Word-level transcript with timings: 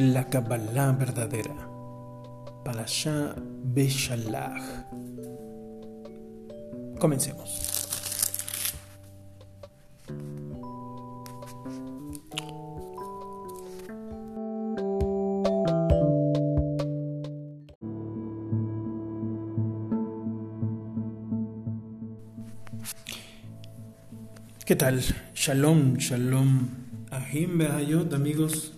la 0.00 0.24
Kabbalah 0.24 0.92
verdadera. 0.92 1.54
Parashá 2.64 3.34
Beshalach. 3.38 4.62
Comencemos. 6.98 7.74
¿Qué 24.64 24.76
tal? 24.76 25.00
Shalom, 25.34 25.96
shalom. 25.96 26.68
Ahim 27.10 27.56
Behayot, 27.56 28.12
amigos 28.12 28.77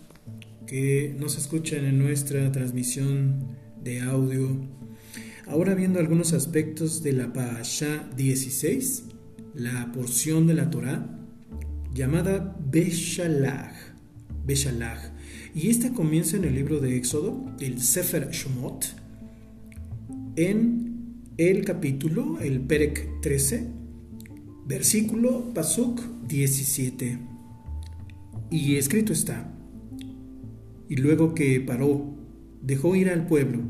que 0.70 1.14
nos 1.18 1.36
escuchan 1.36 1.84
en 1.84 1.98
nuestra 1.98 2.52
transmisión 2.52 3.48
de 3.82 4.02
audio. 4.02 4.56
Ahora 5.48 5.74
viendo 5.74 5.98
algunos 5.98 6.32
aspectos 6.32 7.02
de 7.02 7.12
la 7.12 7.32
Parashá 7.32 8.08
16, 8.16 9.02
la 9.56 9.90
porción 9.90 10.46
de 10.46 10.54
la 10.54 10.70
Torah 10.70 11.18
llamada 11.92 12.56
Beshalach. 12.70 13.74
Y 15.56 15.70
esta 15.70 15.92
comienza 15.92 16.36
en 16.36 16.44
el 16.44 16.54
libro 16.54 16.78
de 16.78 16.96
Éxodo, 16.96 17.44
el 17.58 17.82
Sefer 17.82 18.30
Shemot, 18.30 18.94
en 20.36 21.24
el 21.36 21.64
capítulo, 21.64 22.38
el 22.38 22.60
Perek 22.60 23.20
13, 23.22 23.66
Versículo 24.66 25.52
Pasuk 25.52 26.00
17. 26.28 27.18
Y 28.52 28.76
escrito 28.76 29.12
está, 29.12 29.56
y 30.90 30.96
luego 30.96 31.34
que 31.34 31.60
paró, 31.60 32.04
dejó 32.60 32.96
ir 32.96 33.08
al 33.08 33.26
pueblo. 33.26 33.60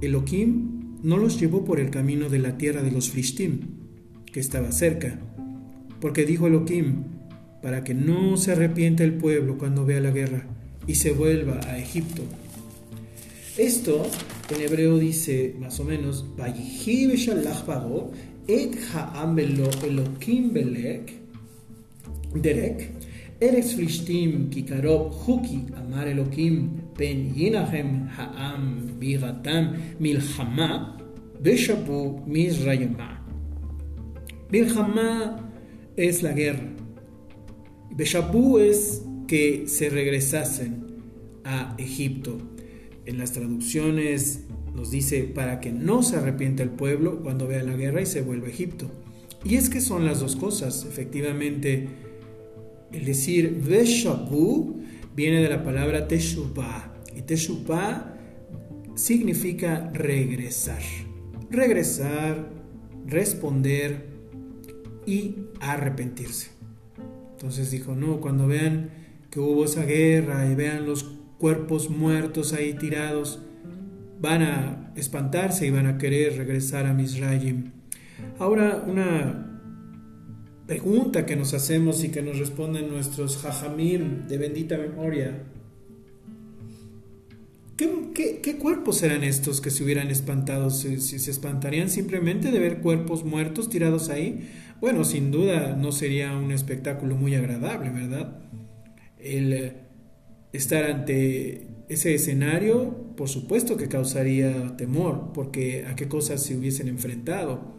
Elohim 0.00 1.00
no 1.02 1.18
los 1.18 1.38
llevó 1.38 1.64
por 1.64 1.80
el 1.80 1.90
camino 1.90 2.30
de 2.30 2.38
la 2.38 2.56
tierra 2.56 2.80
de 2.82 2.92
los 2.92 3.10
Flishtim, 3.10 3.60
que 4.32 4.38
estaba 4.38 4.70
cerca, 4.70 5.18
porque 6.00 6.24
dijo 6.24 6.46
Elohim, 6.46 7.02
para 7.60 7.82
que 7.82 7.92
no 7.92 8.36
se 8.36 8.52
arrepienta 8.52 9.02
el 9.02 9.14
pueblo 9.14 9.58
cuando 9.58 9.84
vea 9.84 10.00
la 10.00 10.12
guerra 10.12 10.46
y 10.86 10.94
se 10.94 11.10
vuelva 11.10 11.60
a 11.66 11.76
Egipto. 11.78 12.22
Esto 13.58 14.06
en 14.54 14.60
hebreo 14.60 14.98
dice 14.98 15.56
más 15.58 15.80
o 15.80 15.84
menos, 15.84 16.24
et 18.46 18.76
ha'am 18.92 19.38
elokim 19.38 20.52
belek, 20.52 21.14
derek, 22.34 22.92
eres 23.44 23.74
flishtim 23.74 24.50
kikarob 24.50 25.12
huki 25.12 25.66
amar 25.76 26.06
elokim 26.08 26.54
pen 26.96 27.34
yinahem 27.34 28.08
ha'am 28.08 28.98
bigatam 29.00 29.64
milchama 30.00 30.96
beshabu 31.42 32.22
misrayama. 32.26 33.20
Es 35.96 36.22
la 36.22 36.32
guerra. 36.32 36.68
Beshabu 37.96 38.58
es 38.58 39.02
que 39.26 39.66
se 39.68 39.90
regresasen 39.90 40.84
a 41.44 41.74
Egipto. 41.78 42.38
En 43.06 43.18
las 43.18 43.32
traducciones 43.32 44.44
nos 44.74 44.90
dice 44.90 45.22
para 45.22 45.60
que 45.60 45.72
no 45.72 46.02
se 46.02 46.16
arrepienta 46.16 46.62
el 46.62 46.70
pueblo 46.70 47.20
cuando 47.22 47.46
vea 47.46 47.62
la 47.62 47.76
guerra 47.76 48.00
y 48.00 48.06
se 48.06 48.22
vuelva 48.22 48.46
a 48.46 48.50
Egipto. 48.50 48.90
Y 49.44 49.56
es 49.56 49.68
que 49.68 49.80
son 49.80 50.04
las 50.04 50.20
dos 50.20 50.36
cosas. 50.36 50.86
Efectivamente, 50.88 51.88
el 52.94 53.04
decir 53.04 53.60
Veshabu 53.66 54.82
viene 55.14 55.42
de 55.42 55.48
la 55.48 55.62
palabra 55.62 56.08
Teshuvah. 56.08 56.92
Y 57.16 57.22
Teshuvah 57.22 58.14
significa 58.94 59.90
regresar. 59.92 60.82
Regresar, 61.50 62.48
responder 63.06 64.06
y 65.06 65.36
arrepentirse. 65.60 66.50
Entonces 67.32 67.70
dijo, 67.70 67.94
no, 67.94 68.20
cuando 68.20 68.46
vean 68.46 68.90
que 69.30 69.40
hubo 69.40 69.64
esa 69.64 69.84
guerra 69.84 70.50
y 70.50 70.54
vean 70.54 70.86
los 70.86 71.04
cuerpos 71.38 71.90
muertos 71.90 72.52
ahí 72.52 72.74
tirados, 72.74 73.40
van 74.20 74.42
a 74.42 74.92
espantarse 74.96 75.66
y 75.66 75.70
van 75.70 75.86
a 75.86 75.98
querer 75.98 76.36
regresar 76.38 76.86
a 76.86 76.94
Misraim. 76.94 77.72
Ahora 78.38 78.84
una 78.86 79.53
pregunta 80.66 81.26
que 81.26 81.36
nos 81.36 81.54
hacemos 81.54 82.04
y 82.04 82.10
que 82.10 82.22
nos 82.22 82.38
responden 82.38 82.88
nuestros 82.88 83.36
jajamim 83.38 84.26
de 84.26 84.38
bendita 84.38 84.78
memoria. 84.78 85.42
¿Qué, 87.76 88.56
cuerpos 88.60 89.02
eran 89.02 89.24
estos 89.24 89.60
que 89.60 89.70
se 89.70 89.82
hubieran 89.82 90.08
espantado? 90.08 90.70
¿Si, 90.70 91.00
se 91.00 91.30
espantarían 91.30 91.90
simplemente 91.90 92.52
de 92.52 92.60
ver 92.60 92.78
cuerpos 92.78 93.24
muertos 93.24 93.68
tirados 93.68 94.10
ahí? 94.10 94.48
Bueno, 94.80 95.04
sin 95.04 95.32
duda 95.32 95.74
no 95.76 95.90
sería 95.90 96.36
un 96.36 96.52
espectáculo 96.52 97.16
muy 97.16 97.34
agradable, 97.34 97.90
¿verdad? 97.90 98.38
El 99.18 99.52
eh, 99.52 99.72
estar 100.52 100.84
ante 100.84 101.66
ese 101.88 102.14
escenario, 102.14 103.12
por 103.16 103.28
supuesto 103.28 103.76
que 103.76 103.88
causaría 103.88 104.76
temor, 104.76 105.32
porque 105.34 105.84
a 105.86 105.96
qué 105.96 106.06
cosas 106.06 106.42
se 106.42 106.56
hubiesen 106.56 106.86
enfrentado. 106.86 107.74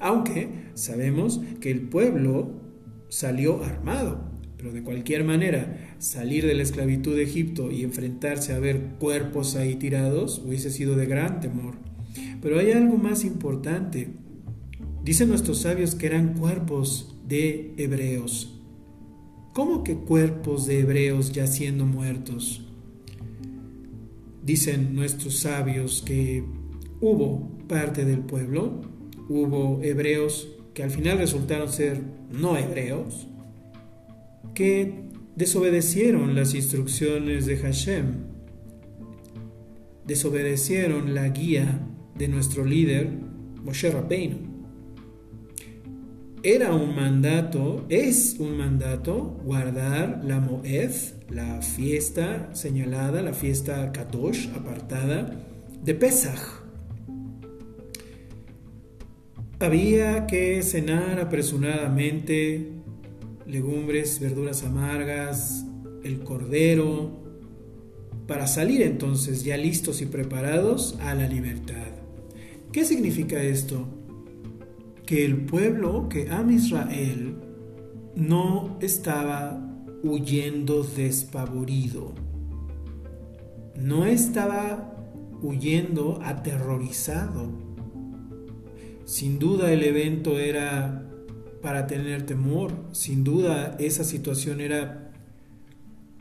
Aunque 0.00 0.48
sabemos 0.74 1.40
que 1.60 1.70
el 1.70 1.82
pueblo 1.82 2.60
salió 3.08 3.62
armado, 3.62 4.30
pero 4.56 4.72
de 4.72 4.82
cualquier 4.82 5.24
manera, 5.24 5.96
salir 5.98 6.46
de 6.46 6.54
la 6.54 6.62
esclavitud 6.62 7.14
de 7.14 7.24
Egipto 7.24 7.70
y 7.70 7.82
enfrentarse 7.82 8.52
a 8.52 8.58
ver 8.58 8.94
cuerpos 8.98 9.56
ahí 9.56 9.76
tirados 9.76 10.42
hubiese 10.44 10.70
sido 10.70 10.96
de 10.96 11.06
gran 11.06 11.40
temor. 11.40 11.74
Pero 12.40 12.58
hay 12.58 12.72
algo 12.72 12.96
más 12.96 13.24
importante. 13.24 14.08
Dicen 15.04 15.28
nuestros 15.28 15.58
sabios 15.58 15.94
que 15.94 16.06
eran 16.06 16.34
cuerpos 16.34 17.14
de 17.28 17.74
hebreos. 17.76 18.58
¿Cómo 19.52 19.84
que 19.84 19.94
cuerpos 19.94 20.66
de 20.66 20.80
hebreos 20.80 21.32
ya 21.32 21.46
siendo 21.46 21.86
muertos? 21.86 22.66
Dicen 24.42 24.94
nuestros 24.94 25.38
sabios 25.38 26.02
que 26.04 26.44
hubo 27.00 27.48
parte 27.68 28.04
del 28.04 28.20
pueblo, 28.20 28.80
hubo 29.28 29.80
hebreos 29.82 30.48
que 30.74 30.82
al 30.82 30.90
final 30.90 31.18
resultaron 31.18 31.68
ser 31.68 32.00
no 32.30 32.56
hebreos, 32.56 33.28
que 34.54 35.04
desobedecieron 35.36 36.34
las 36.34 36.54
instrucciones 36.54 37.46
de 37.46 37.56
Hashem, 37.56 38.04
desobedecieron 40.06 41.14
la 41.14 41.28
guía 41.28 41.86
de 42.16 42.28
nuestro 42.28 42.64
líder, 42.64 43.10
Moshe 43.62 43.90
Rabbeinu 43.90 44.54
era 46.44 46.74
un 46.74 46.94
mandato, 46.94 47.86
es 47.88 48.36
un 48.38 48.58
mandato 48.58 49.40
guardar 49.44 50.20
la 50.22 50.40
Moed, 50.40 50.90
la 51.30 51.62
fiesta 51.62 52.50
señalada, 52.52 53.22
la 53.22 53.32
fiesta 53.32 53.90
Kadosh, 53.92 54.48
apartada 54.54 55.40
de 55.82 55.94
Pesach. 55.94 56.63
Había 59.60 60.26
que 60.26 60.62
cenar 60.62 61.20
apresuradamente 61.20 62.72
legumbres, 63.46 64.20
verduras 64.20 64.62
amargas, 64.64 65.64
el 66.02 66.20
cordero, 66.20 67.22
para 68.26 68.46
salir 68.46 68.82
entonces 68.82 69.44
ya 69.44 69.56
listos 69.56 70.00
y 70.02 70.06
preparados 70.06 70.98
a 71.00 71.14
la 71.14 71.28
libertad. 71.28 71.92
¿Qué 72.72 72.84
significa 72.84 73.42
esto? 73.42 73.86
que 75.06 75.24
el 75.24 75.44
pueblo, 75.44 76.08
que 76.08 76.30
Am 76.30 76.50
Israel, 76.50 77.36
no 78.16 78.78
estaba 78.80 79.60
huyendo 80.02 80.82
despavorido, 80.82 82.14
no 83.76 84.06
estaba 84.06 84.96
huyendo 85.42 86.20
aterrorizado. 86.22 87.63
Sin 89.04 89.38
duda 89.38 89.72
el 89.72 89.82
evento 89.82 90.38
era 90.38 91.02
para 91.60 91.86
tener 91.86 92.26
temor, 92.26 92.72
sin 92.92 93.24
duda 93.24 93.76
esa 93.78 94.04
situación 94.04 94.60
era 94.60 95.12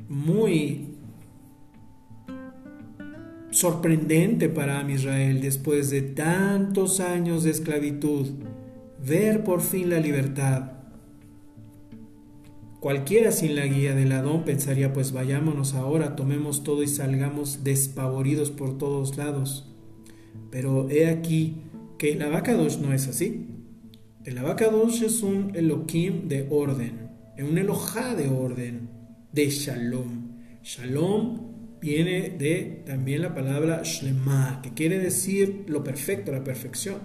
muy 0.09 0.89
sorprendente 3.51 4.50
para 4.50 4.89
Israel 4.91 5.41
después 5.41 5.89
de 5.89 6.01
tantos 6.01 7.00
años 7.00 7.44
de 7.44 7.51
esclavitud 7.51 8.27
ver 9.06 9.44
por 9.44 9.62
fin 9.62 9.89
la 9.89 10.00
libertad. 10.00 10.71
Cualquiera 12.80 13.31
sin 13.31 13.56
la 13.56 13.65
guía 13.65 13.95
del 13.95 14.12
Adón 14.12 14.44
pensaría, 14.44 14.91
pues 14.91 15.13
vayámonos 15.13 15.74
ahora, 15.74 16.18
tomemos 16.18 16.63
todo 16.63 16.83
y 16.83 16.88
salgamos 16.88 17.63
despavoridos 17.63 18.51
por 18.51 18.77
todos 18.77 19.15
lados. 19.15 19.69
Pero 20.51 20.89
he 20.89 21.07
aquí 21.07 21.62
que 22.04 22.12
el 22.12 22.22
abacados 22.22 22.82
no 22.82 22.92
es 22.92 23.08
así. 23.08 23.48
El 24.26 24.38
abacados 24.38 25.02
es 25.02 25.24
un 25.24 25.56
Elohim 25.56 26.28
de 26.28 26.48
orden, 26.50 27.12
un 27.40 27.58
Elohá 27.58 28.14
de 28.14 28.28
orden, 28.28 28.90
de 29.32 29.50
Shalom. 29.50 30.34
Shalom 30.62 31.80
viene 31.80 32.32
de 32.32 32.84
también 32.86 33.22
la 33.22 33.34
palabra 33.34 33.84
shlema, 33.86 34.60
que 34.62 34.74
quiere 34.74 35.00
decir 35.00 35.64
lo 35.70 35.82
perfecto, 35.82 36.34
la 36.34 36.44
perfección. 36.44 36.98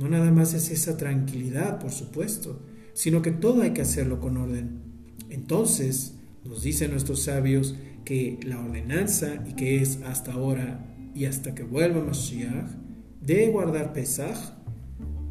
No 0.00 0.08
nada 0.08 0.32
más 0.32 0.52
es 0.52 0.72
esa 0.72 0.96
tranquilidad, 0.96 1.78
por 1.78 1.92
supuesto, 1.92 2.66
sino 2.92 3.22
que 3.22 3.30
todo 3.30 3.62
hay 3.62 3.70
que 3.70 3.82
hacerlo 3.82 4.18
con 4.18 4.36
orden. 4.36 4.80
Entonces, 5.28 6.18
nos 6.44 6.64
dicen 6.64 6.90
nuestros 6.90 7.22
sabios 7.22 7.76
que 8.04 8.40
la 8.42 8.58
ordenanza, 8.58 9.44
y 9.48 9.52
que 9.52 9.80
es 9.80 10.00
hasta 10.02 10.32
ahora 10.32 10.92
y 11.14 11.26
hasta 11.26 11.54
que 11.54 11.62
vuelva 11.62 12.02
Mashiach, 12.02 12.89
de 13.20 13.48
guardar 13.48 13.92
Pesach, 13.92 14.38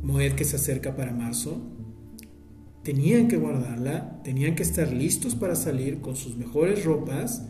Moed 0.02 0.34
que 0.34 0.46
se 0.46 0.56
acerca 0.56 0.96
para 0.96 1.12
marzo, 1.12 1.62
tenían 2.84 3.28
que 3.28 3.38
guardarla, 3.38 4.22
tenían 4.24 4.56
que 4.56 4.64
estar 4.64 4.92
listos 4.92 5.36
para 5.36 5.56
salir 5.56 6.00
con 6.02 6.16
sus 6.16 6.38
mejores 6.38 6.86
ropas, 6.86 7.46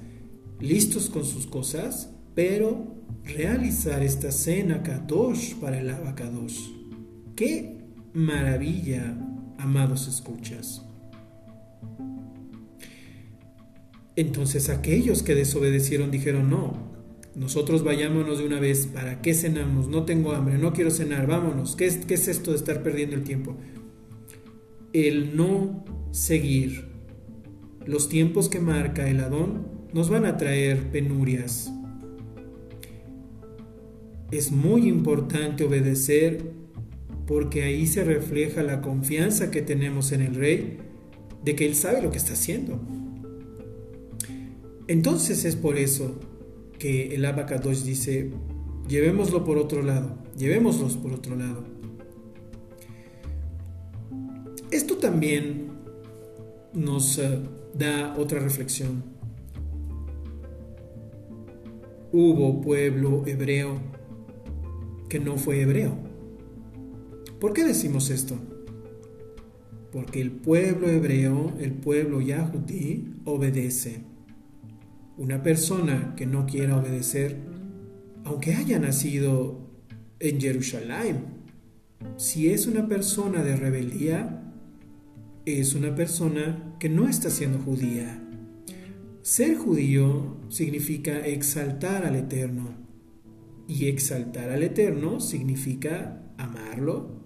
listos 0.59 1.09
con 1.09 1.23
sus 1.23 1.45
cosas, 1.45 2.13
pero 2.35 2.95
realizar 3.23 4.01
esta 4.03 4.31
cena 4.31 4.83
Kadosh 4.83 5.55
para 5.55 5.79
el 5.79 5.89
Abacadosh. 5.89 6.71
¡Qué 7.35 7.85
maravilla, 8.13 9.17
amados 9.57 10.07
escuchas! 10.07 10.83
Entonces 14.15 14.69
aquellos 14.69 15.23
que 15.23 15.35
desobedecieron 15.35 16.11
dijeron, 16.11 16.49
no, 16.49 16.88
nosotros 17.35 17.83
vayámonos 17.83 18.39
de 18.39 18.45
una 18.45 18.59
vez, 18.59 18.87
¿para 18.87 19.21
qué 19.21 19.33
cenamos? 19.33 19.87
No 19.87 20.03
tengo 20.03 20.31
hambre, 20.31 20.57
no 20.57 20.73
quiero 20.73 20.91
cenar, 20.91 21.27
vámonos. 21.27 21.75
¿Qué 21.75 21.85
es, 21.85 22.27
esto 22.27 22.51
de 22.51 22.57
estar 22.57 22.81
perdiendo 22.83 23.15
el 23.15 23.23
tiempo? 23.23 23.55
El 24.93 25.37
no 25.37 25.85
seguir 26.11 26.85
los 27.85 28.09
tiempos 28.09 28.49
que 28.49 28.59
marca 28.59 29.09
el 29.09 29.19
Adón 29.19 29.67
nos 29.93 30.09
van 30.09 30.25
a 30.25 30.37
traer 30.37 30.91
penurias. 30.91 31.71
Es 34.31 34.51
muy 34.51 34.87
importante 34.87 35.63
obedecer 35.63 36.51
porque 37.25 37.63
ahí 37.63 37.85
se 37.87 38.03
refleja 38.03 38.63
la 38.63 38.81
confianza 38.81 39.49
que 39.51 39.61
tenemos 39.61 40.11
en 40.11 40.21
el 40.21 40.35
Rey 40.35 40.77
de 41.43 41.55
que 41.55 41.65
Él 41.65 41.75
sabe 41.75 42.01
lo 42.01 42.11
que 42.11 42.17
está 42.17 42.33
haciendo. 42.33 42.79
Entonces 44.87 45.45
es 45.45 45.55
por 45.55 45.77
eso 45.77 46.19
que 46.79 47.13
el 47.13 47.25
Abacadosh 47.25 47.83
dice, 47.83 48.31
llevémoslo 48.87 49.43
por 49.43 49.57
otro 49.57 49.83
lado, 49.83 50.17
llevémoslos 50.35 50.97
por 50.97 51.13
otro 51.13 51.35
lado. 51.35 51.63
Esto 54.71 54.97
también 54.97 55.69
nos 56.73 57.19
eh, 57.19 57.39
da 57.73 58.15
otra 58.17 58.39
reflexión. 58.39 59.03
Hubo 62.11 62.61
pueblo 62.61 63.23
hebreo 63.27 63.79
que 65.09 65.19
no 65.19 65.37
fue 65.37 65.61
hebreo. 65.61 65.97
¿Por 67.39 67.53
qué 67.53 67.63
decimos 67.63 68.09
esto? 68.09 68.35
Porque 69.91 70.21
el 70.21 70.31
pueblo 70.31 70.87
hebreo, 70.87 71.51
el 71.59 71.73
pueblo 71.73 72.21
yahudí, 72.21 73.15
obedece. 73.25 74.08
Una 75.19 75.43
persona 75.43 76.13
que 76.15 76.25
no 76.25 76.45
quiera 76.45 76.77
obedecer, 76.77 77.35
aunque 78.23 78.53
haya 78.53 78.79
nacido 78.79 79.59
en 80.17 80.39
Jerusalén, 80.39 81.25
si 82.15 82.47
es 82.47 82.67
una 82.67 82.87
persona 82.87 83.43
de 83.43 83.57
rebeldía, 83.57 84.49
es 85.45 85.75
una 85.75 85.93
persona 85.93 86.73
que 86.79 86.87
no 86.87 87.09
está 87.09 87.29
siendo 87.29 87.59
judía. 87.59 88.23
Ser 89.21 89.57
judío 89.57 90.37
significa 90.47 91.19
exaltar 91.27 92.05
al 92.05 92.15
Eterno. 92.15 92.77
Y 93.67 93.87
exaltar 93.87 94.51
al 94.51 94.63
Eterno 94.63 95.19
significa 95.19 96.31
amarlo. 96.37 97.25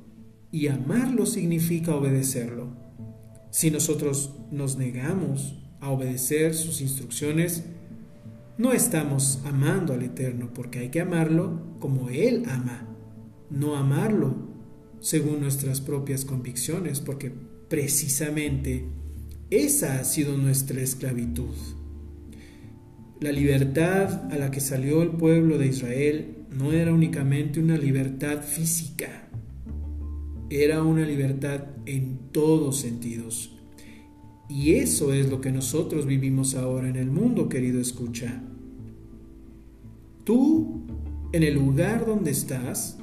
Y 0.51 0.65
amarlo 0.65 1.27
significa 1.27 1.95
obedecerlo. 1.95 2.75
Si 3.51 3.69
nosotros 3.69 4.33
nos 4.49 4.79
negamos 4.79 5.59
a 5.79 5.91
obedecer 5.91 6.55
sus 6.55 6.81
instrucciones, 6.81 7.65
no 8.63 8.71
estamos 8.71 9.41
amando 9.43 9.91
al 9.91 10.03
Eterno 10.03 10.51
porque 10.53 10.79
hay 10.79 10.87
que 10.87 11.01
amarlo 11.01 11.75
como 11.81 12.07
Él 12.07 12.43
ama, 12.47 12.87
no 13.49 13.75
amarlo 13.75 14.37
según 15.01 15.41
nuestras 15.41 15.81
propias 15.81 16.23
convicciones, 16.23 17.01
porque 17.01 17.29
precisamente 17.67 18.85
esa 19.49 19.99
ha 19.99 20.05
sido 20.05 20.37
nuestra 20.37 20.79
esclavitud. 20.79 21.53
La 23.19 23.33
libertad 23.33 24.31
a 24.31 24.37
la 24.37 24.49
que 24.49 24.61
salió 24.61 25.01
el 25.01 25.09
pueblo 25.09 25.57
de 25.57 25.67
Israel 25.67 26.45
no 26.49 26.71
era 26.71 26.93
únicamente 26.93 27.59
una 27.59 27.77
libertad 27.77 28.43
física, 28.43 29.27
era 30.49 30.83
una 30.83 31.05
libertad 31.05 31.65
en 31.85 32.31
todos 32.31 32.79
sentidos. 32.79 33.59
Y 34.47 34.75
eso 34.75 35.11
es 35.11 35.29
lo 35.29 35.41
que 35.41 35.51
nosotros 35.51 36.05
vivimos 36.05 36.55
ahora 36.55 36.87
en 36.87 36.95
el 36.95 37.11
mundo, 37.11 37.49
querido 37.49 37.81
escucha. 37.81 38.41
Tú, 40.23 40.85
en 41.33 41.43
el 41.43 41.55
lugar 41.55 42.05
donde 42.05 42.31
estás, 42.31 42.97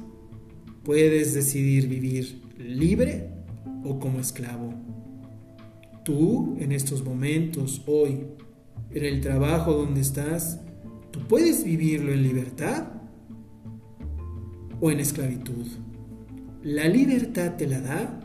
puedes 0.83 1.33
decidir 1.33 1.87
vivir 1.87 2.41
libre 2.57 3.29
o 3.83 3.99
como 3.99 4.19
esclavo. 4.19 4.73
Tú, 6.03 6.57
en 6.59 6.71
estos 6.71 7.03
momentos, 7.03 7.83
hoy, 7.85 8.25
en 8.89 9.05
el 9.05 9.21
trabajo 9.21 9.73
donde 9.73 10.01
estás, 10.01 10.59
tú 11.11 11.19
puedes 11.27 11.63
vivirlo 11.63 12.11
en 12.11 12.23
libertad 12.23 12.87
o 14.79 14.89
en 14.89 14.99
esclavitud. 14.99 15.67
La 16.63 16.87
libertad 16.87 17.55
te 17.55 17.67
la 17.67 17.81
da 17.81 18.19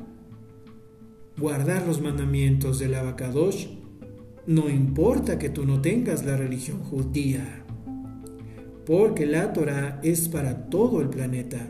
guardar 1.38 1.86
los 1.86 2.00
mandamientos 2.00 2.78
del 2.78 2.94
abacadosh, 2.94 3.66
no 4.46 4.70
importa 4.70 5.38
que 5.38 5.50
tú 5.50 5.66
no 5.66 5.82
tengas 5.82 6.24
la 6.24 6.36
religión 6.36 6.82
judía, 6.82 7.65
porque 8.86 9.26
la 9.26 9.52
Torah 9.52 10.00
es 10.02 10.28
para 10.28 10.70
todo 10.70 11.00
el 11.00 11.08
planeta. 11.08 11.68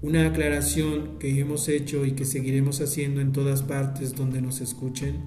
Una 0.00 0.26
aclaración 0.26 1.18
que 1.18 1.40
hemos 1.40 1.68
hecho 1.68 2.06
y 2.06 2.12
que 2.12 2.24
seguiremos 2.24 2.80
haciendo 2.80 3.20
en 3.20 3.32
todas 3.32 3.62
partes 3.62 4.14
donde 4.14 4.40
nos 4.40 4.60
escuchen 4.60 5.24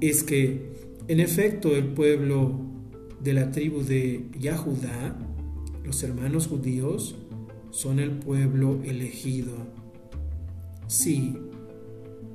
es 0.00 0.24
que, 0.24 0.72
en 1.06 1.20
efecto, 1.20 1.76
el 1.76 1.86
pueblo 1.88 2.58
de 3.20 3.32
la 3.32 3.52
tribu 3.52 3.82
de 3.82 4.26
Yahudá, 4.38 5.16
los 5.84 6.02
hermanos 6.02 6.48
judíos, 6.48 7.14
son 7.70 8.00
el 8.00 8.10
pueblo 8.10 8.80
elegido. 8.84 9.52
Sí, 10.88 11.36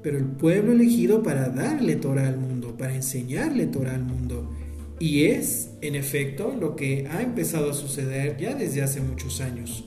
pero 0.01 0.17
el 0.17 0.25
pueblo 0.25 0.71
elegido 0.71 1.21
para 1.21 1.49
darle 1.49 1.97
Torah 1.97 2.29
al 2.29 2.37
mundo, 2.37 2.77
para 2.77 2.95
enseñarle 2.95 3.67
Torah 3.67 3.95
al 3.95 4.05
mundo. 4.05 4.49
Y 4.99 5.25
es, 5.25 5.71
en 5.81 5.95
efecto, 5.95 6.53
lo 6.59 6.75
que 6.75 7.07
ha 7.09 7.21
empezado 7.21 7.71
a 7.71 7.73
suceder 7.73 8.37
ya 8.37 8.53
desde 8.53 8.81
hace 8.81 9.01
muchos 9.01 9.39
años. 9.39 9.85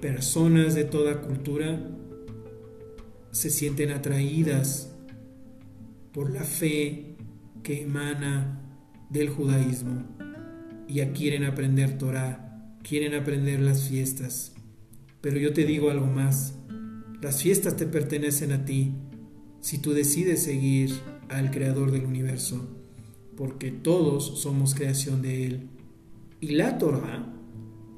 Personas 0.00 0.74
de 0.74 0.84
toda 0.84 1.22
cultura 1.22 1.90
se 3.32 3.50
sienten 3.50 3.90
atraídas 3.90 4.92
por 6.12 6.30
la 6.30 6.44
fe 6.44 7.16
que 7.62 7.82
emana 7.82 8.62
del 9.10 9.28
judaísmo 9.28 10.04
y 10.88 11.00
quieren 11.06 11.44
aprender 11.44 11.98
Torah, 11.98 12.76
quieren 12.82 13.14
aprender 13.14 13.60
las 13.60 13.88
fiestas. 13.88 14.54
Pero 15.20 15.38
yo 15.38 15.52
te 15.52 15.64
digo 15.64 15.90
algo 15.90 16.06
más, 16.06 16.54
las 17.20 17.42
fiestas 17.42 17.76
te 17.76 17.86
pertenecen 17.86 18.52
a 18.52 18.64
ti 18.64 18.94
si 19.60 19.78
tú 19.78 19.92
decides 19.92 20.42
seguir 20.42 20.92
al 21.28 21.50
Creador 21.50 21.90
del 21.90 22.04
universo, 22.04 22.75
porque 23.36 23.70
todos 23.70 24.40
somos 24.40 24.74
creación 24.74 25.22
de 25.22 25.46
Él. 25.46 25.68
Y 26.40 26.48
la 26.52 26.78
Torah 26.78 27.32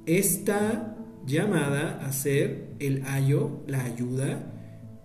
está 0.07 0.97
llamada 1.26 2.04
a 2.07 2.12
ser 2.12 2.75
el 2.78 3.04
ayo, 3.07 3.62
la 3.66 3.85
ayuda 3.85 4.52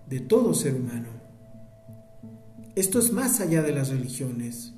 de 0.08 0.20
todo 0.20 0.54
ser 0.54 0.74
humano. 0.74 1.08
Esto 2.76 2.98
es 2.98 3.12
más 3.12 3.40
allá 3.40 3.62
de 3.62 3.72
las 3.72 3.90
religiones. 3.90 4.74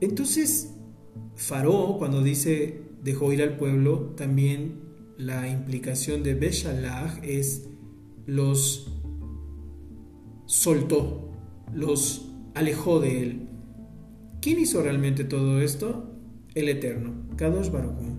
Entonces, 0.00 0.74
Faró, 1.36 1.96
cuando 1.98 2.22
dice 2.22 2.82
dejó 3.02 3.32
ir 3.32 3.42
al 3.42 3.56
pueblo, 3.56 4.14
también 4.16 4.80
la 5.16 5.48
implicación 5.48 6.22
de 6.22 6.34
Beshalach 6.34 7.22
es 7.24 7.68
los 8.26 9.01
soltó, 10.46 11.30
los 11.74 12.28
alejó 12.54 13.00
de 13.00 13.22
él. 13.22 13.48
¿Quién 14.40 14.58
hizo 14.58 14.82
realmente 14.82 15.24
todo 15.24 15.60
esto? 15.60 16.10
El 16.54 16.68
Eterno, 16.68 17.12
Kadosh 17.36 17.70
Baruch 17.70 18.12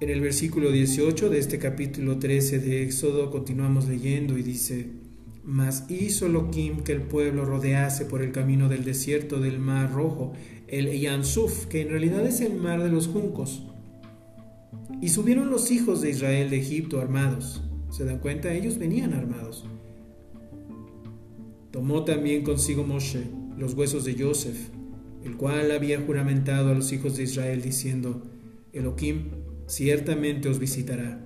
En 0.00 0.10
el 0.10 0.20
versículo 0.20 0.72
18 0.72 1.30
de 1.30 1.38
este 1.38 1.58
capítulo 1.60 2.18
13 2.18 2.58
de 2.58 2.82
Éxodo 2.82 3.30
continuamos 3.30 3.86
leyendo 3.86 4.36
y 4.36 4.42
dice, 4.42 4.88
Mas 5.44 5.84
hizo 5.88 6.26
Elohim 6.26 6.80
que 6.80 6.90
el 6.90 7.02
pueblo 7.02 7.44
rodease 7.44 8.04
por 8.06 8.20
el 8.20 8.32
camino 8.32 8.68
del 8.68 8.84
desierto 8.84 9.38
del 9.38 9.60
mar 9.60 9.92
rojo, 9.92 10.32
el 10.66 10.90
Yansuf, 10.98 11.66
que 11.66 11.82
en 11.82 11.90
realidad 11.90 12.26
es 12.26 12.40
el 12.40 12.54
mar 12.54 12.82
de 12.82 12.90
los 12.90 13.06
juncos. 13.06 13.62
Y 15.00 15.10
subieron 15.10 15.50
los 15.50 15.70
hijos 15.70 16.00
de 16.00 16.10
Israel 16.10 16.50
de 16.50 16.58
Egipto 16.58 17.00
armados. 17.00 17.62
¿Se 17.92 18.06
dan 18.06 18.20
cuenta? 18.20 18.54
Ellos 18.54 18.78
venían 18.78 19.12
armados. 19.12 19.66
Tomó 21.70 22.04
también 22.04 22.42
consigo 22.42 22.84
Moshe 22.84 23.26
los 23.58 23.74
huesos 23.74 24.06
de 24.06 24.16
Joseph, 24.18 24.70
el 25.22 25.36
cual 25.36 25.70
había 25.70 26.00
juramentado 26.00 26.70
a 26.70 26.74
los 26.74 26.90
hijos 26.90 27.18
de 27.18 27.24
Israel 27.24 27.60
diciendo, 27.60 28.22
Elohim 28.72 29.32
ciertamente 29.66 30.48
os 30.48 30.58
visitará, 30.58 31.22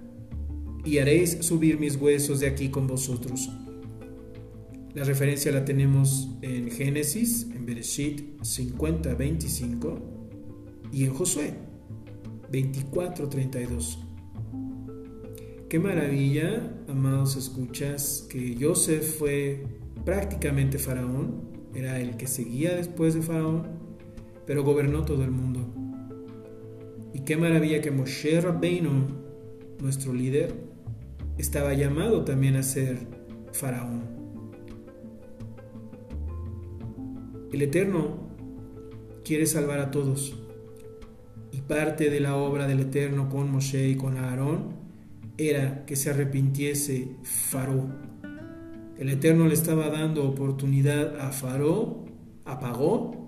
y 0.84 0.98
haréis 0.98 1.38
subir 1.40 1.78
mis 1.78 1.94
huesos 1.94 2.40
de 2.40 2.48
aquí 2.48 2.68
con 2.68 2.88
vosotros. 2.88 3.48
La 4.92 5.04
referencia 5.04 5.52
la 5.52 5.64
tenemos 5.64 6.30
en 6.42 6.68
Génesis, 6.72 7.46
en 7.54 7.64
Bereshit 7.64 8.42
50, 8.42 9.14
25 9.14 10.00
y 10.92 11.04
en 11.04 11.14
Josué 11.14 11.54
24, 12.50 13.28
32. 13.28 14.05
Qué 15.68 15.80
maravilla, 15.80 16.62
amados 16.88 17.34
escuchas, 17.34 18.24
que 18.30 18.56
Joseph 18.60 19.02
fue 19.18 19.64
prácticamente 20.04 20.78
faraón, 20.78 21.42
era 21.74 21.98
el 21.98 22.16
que 22.16 22.28
seguía 22.28 22.76
después 22.76 23.14
de 23.14 23.22
faraón, 23.22 23.66
pero 24.46 24.62
gobernó 24.62 25.04
todo 25.04 25.24
el 25.24 25.32
mundo. 25.32 25.66
Y 27.12 27.24
qué 27.24 27.36
maravilla 27.36 27.80
que 27.80 27.90
Moshe 27.90 28.40
Rabbeinu, 28.40 29.08
nuestro 29.80 30.12
líder, 30.12 30.54
estaba 31.36 31.74
llamado 31.74 32.22
también 32.22 32.54
a 32.54 32.62
ser 32.62 32.98
faraón. 33.50 34.04
El 37.52 37.60
Eterno 37.60 38.28
quiere 39.24 39.46
salvar 39.46 39.80
a 39.80 39.90
todos. 39.90 40.40
Y 41.50 41.62
parte 41.62 42.08
de 42.08 42.20
la 42.20 42.36
obra 42.36 42.68
del 42.68 42.80
Eterno 42.80 43.28
con 43.28 43.50
Moshe 43.50 43.88
y 43.88 43.96
con 43.96 44.16
Aarón 44.16 44.75
era 45.38 45.84
que 45.84 45.96
se 45.96 46.10
arrepintiese 46.10 47.16
Faró. 47.22 47.88
El 48.98 49.10
Eterno 49.10 49.46
le 49.46 49.54
estaba 49.54 49.90
dando 49.90 50.26
oportunidad 50.26 51.20
a 51.20 51.30
Faró, 51.30 52.06
apagó, 52.44 53.26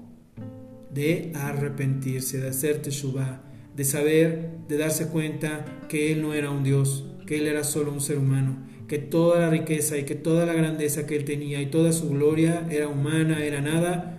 de 0.93 1.33
arrepentirse, 1.35 2.41
de 2.41 2.49
hacer 2.49 2.81
teshuvah, 2.81 3.43
de 3.77 3.85
saber, 3.85 4.51
de 4.67 4.79
darse 4.79 5.09
cuenta 5.09 5.65
que 5.89 6.13
Él 6.13 6.23
no 6.23 6.33
era 6.35 6.51
un 6.51 6.65
Dios, 6.65 7.07
que 7.27 7.39
Él 7.39 7.47
era 7.47 7.65
solo 7.65 7.93
un 7.93 8.01
ser 8.01 8.19
humano, 8.19 8.67
que 8.89 8.99
toda 8.99 9.41
la 9.41 9.51
riqueza 9.51 9.99
y 9.99 10.05
que 10.05 10.15
toda 10.15 10.47
la 10.47 10.55
grandeza 10.55 11.07
que 11.07 11.17
Él 11.17 11.25
tenía 11.25 11.61
y 11.61 11.67
toda 11.67 11.93
su 11.93 12.09
gloria 12.09 12.67
era 12.71 12.89
humana, 12.89 13.45
era 13.45 13.61
nada, 13.61 14.19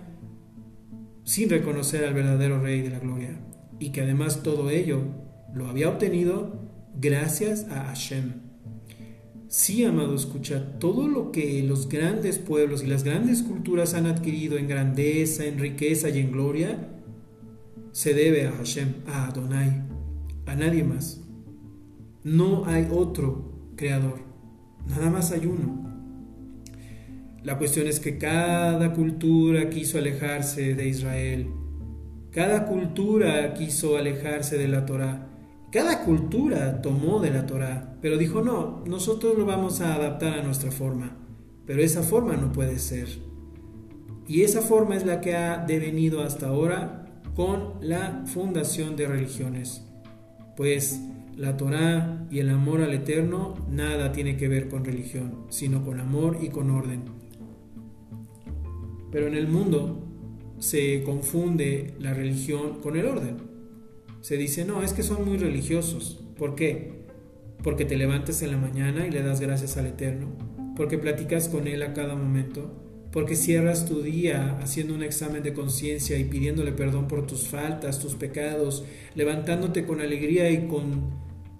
sin 1.24 1.50
reconocer 1.50 2.04
al 2.04 2.14
verdadero 2.14 2.60
Rey 2.60 2.80
de 2.80 2.90
la 2.90 3.00
Gloria. 3.00 3.40
Y 3.80 3.90
que 3.90 4.02
además 4.02 4.42
todo 4.42 4.70
ello 4.70 5.00
lo 5.52 5.66
había 5.66 5.88
obtenido 5.88 6.69
gracias 7.00 7.66
a 7.70 7.84
Hashem. 7.84 8.50
Sí, 9.48 9.84
amado, 9.84 10.14
escucha, 10.14 10.78
todo 10.78 11.08
lo 11.08 11.32
que 11.32 11.62
los 11.62 11.88
grandes 11.88 12.38
pueblos 12.38 12.84
y 12.84 12.86
las 12.86 13.02
grandes 13.02 13.42
culturas 13.42 13.94
han 13.94 14.06
adquirido 14.06 14.58
en 14.58 14.68
grandeza, 14.68 15.44
en 15.44 15.58
riqueza 15.58 16.08
y 16.08 16.18
en 16.18 16.30
gloria, 16.30 16.88
se 17.90 18.14
debe 18.14 18.46
a 18.46 18.52
Hashem, 18.52 18.94
a 19.08 19.26
Adonai, 19.26 19.82
a 20.46 20.54
nadie 20.54 20.84
más. 20.84 21.20
No 22.22 22.66
hay 22.66 22.86
otro 22.92 23.72
creador, 23.76 24.20
nada 24.86 25.10
más 25.10 25.32
hay 25.32 25.46
uno. 25.46 25.90
La 27.42 27.58
cuestión 27.58 27.86
es 27.88 27.98
que 27.98 28.18
cada 28.18 28.92
cultura 28.92 29.70
quiso 29.70 29.98
alejarse 29.98 30.74
de 30.74 30.88
Israel, 30.88 31.48
cada 32.30 32.66
cultura 32.66 33.54
quiso 33.54 33.96
alejarse 33.96 34.58
de 34.58 34.68
la 34.68 34.86
Torah, 34.86 35.29
cada 35.70 36.04
cultura 36.04 36.82
tomó 36.82 37.20
de 37.20 37.30
la 37.30 37.46
Torah, 37.46 37.96
pero 38.02 38.18
dijo 38.18 38.42
no, 38.42 38.82
nosotros 38.86 39.38
lo 39.38 39.46
vamos 39.46 39.80
a 39.80 39.94
adaptar 39.94 40.38
a 40.38 40.42
nuestra 40.42 40.70
forma, 40.70 41.16
pero 41.66 41.82
esa 41.82 42.02
forma 42.02 42.36
no 42.36 42.52
puede 42.52 42.78
ser. 42.78 43.08
Y 44.26 44.42
esa 44.42 44.62
forma 44.62 44.96
es 44.96 45.06
la 45.06 45.20
que 45.20 45.36
ha 45.36 45.58
devenido 45.58 46.22
hasta 46.22 46.48
ahora 46.48 47.06
con 47.34 47.74
la 47.80 48.24
fundación 48.26 48.96
de 48.96 49.06
religiones, 49.06 49.84
pues 50.56 51.00
la 51.36 51.56
Torá 51.56 52.26
y 52.30 52.40
el 52.40 52.50
amor 52.50 52.80
al 52.82 52.92
Eterno 52.92 53.54
nada 53.70 54.12
tiene 54.12 54.36
que 54.36 54.48
ver 54.48 54.68
con 54.68 54.84
religión, 54.84 55.46
sino 55.48 55.84
con 55.84 56.00
amor 56.00 56.38
y 56.42 56.48
con 56.48 56.70
orden. 56.70 57.02
Pero 59.10 59.26
en 59.26 59.34
el 59.34 59.48
mundo 59.48 60.04
se 60.58 61.02
confunde 61.02 61.94
la 61.98 62.12
religión 62.12 62.80
con 62.82 62.96
el 62.96 63.06
orden. 63.06 63.49
Se 64.20 64.36
dice, 64.36 64.64
no, 64.64 64.82
es 64.82 64.92
que 64.92 65.02
son 65.02 65.24
muy 65.24 65.38
religiosos. 65.38 66.22
¿Por 66.36 66.54
qué? 66.54 67.04
Porque 67.62 67.84
te 67.84 67.96
levantas 67.96 68.42
en 68.42 68.50
la 68.50 68.58
mañana 68.58 69.06
y 69.06 69.10
le 69.10 69.22
das 69.22 69.40
gracias 69.40 69.76
al 69.76 69.86
Eterno, 69.86 70.28
porque 70.76 70.98
platicas 70.98 71.48
con 71.48 71.66
Él 71.66 71.82
a 71.82 71.94
cada 71.94 72.14
momento, 72.14 72.70
porque 73.12 73.34
cierras 73.34 73.86
tu 73.86 74.02
día 74.02 74.58
haciendo 74.62 74.94
un 74.94 75.02
examen 75.02 75.42
de 75.42 75.54
conciencia 75.54 76.18
y 76.18 76.24
pidiéndole 76.24 76.72
perdón 76.72 77.08
por 77.08 77.26
tus 77.26 77.48
faltas, 77.48 77.98
tus 77.98 78.14
pecados, 78.14 78.84
levantándote 79.14 79.84
con 79.84 80.00
alegría 80.00 80.50
y 80.50 80.68
con 80.68 81.10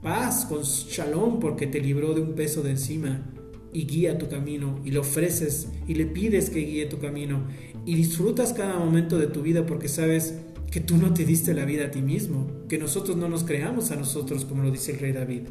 paz, 0.03 0.47
con 0.47 0.63
shalom, 0.63 1.41
porque 1.41 1.67
te 1.67 1.81
libró 1.81 2.15
de 2.15 2.21
un 2.21 2.35
peso 2.35 2.63
de 2.63 2.71
encima 2.71 3.27
y 3.73 3.87
guía 3.87 4.19
tu 4.19 4.29
camino 4.29 4.81
y 4.85 4.91
le 4.91 4.99
ofreces 4.99 5.69
y 5.87 5.95
le 5.95 6.07
pides 6.07 6.51
que 6.51 6.61
guíe 6.61 6.87
tu 6.87 6.99
camino 6.99 7.47
y 7.85 7.95
disfrutas 7.95 8.53
cada 8.53 8.79
momento 8.79 9.19
de 9.19 9.27
tu 9.27 9.43
vida 9.43 9.67
porque 9.67 9.89
sabes 9.89 10.35
que 10.71 10.81
tú 10.81 10.97
no 10.97 11.13
te 11.15 11.25
diste 11.25 11.55
la 11.55 11.65
vida 11.65 11.87
a 11.87 11.91
ti 11.91 12.03
mismo, 12.03 12.47
que 12.69 12.79
nosotros 12.79 13.17
no 13.17 13.29
nos 13.29 13.45
creamos 13.45 13.91
a 13.91 13.97
nosotros 13.97 14.45
como 14.45 14.63
lo 14.63 14.71
dice 14.71 14.93
el 14.93 14.99
rey 15.01 15.13
David. 15.13 15.43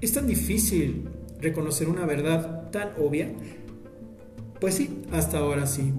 Es 0.00 0.12
tan 0.12 0.26
difícil 0.26 1.08
reconocer 1.40 1.88
una 1.88 2.06
verdad 2.06 2.70
tan 2.70 2.90
obvia 2.98 3.34
pues 4.60 4.74
sí, 4.74 5.02
hasta 5.10 5.38
ahora 5.38 5.66
sí. 5.66 5.92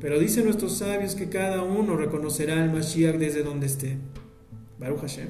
Pero 0.00 0.20
dicen 0.20 0.44
nuestros 0.44 0.78
sabios 0.78 1.16
que 1.16 1.28
cada 1.28 1.62
uno 1.62 1.96
reconocerá 1.96 2.62
al 2.62 2.72
Mashiach 2.72 3.16
desde 3.16 3.42
donde 3.42 3.66
esté. 3.66 3.98
Baruch 4.78 5.00
Hashem. 5.00 5.28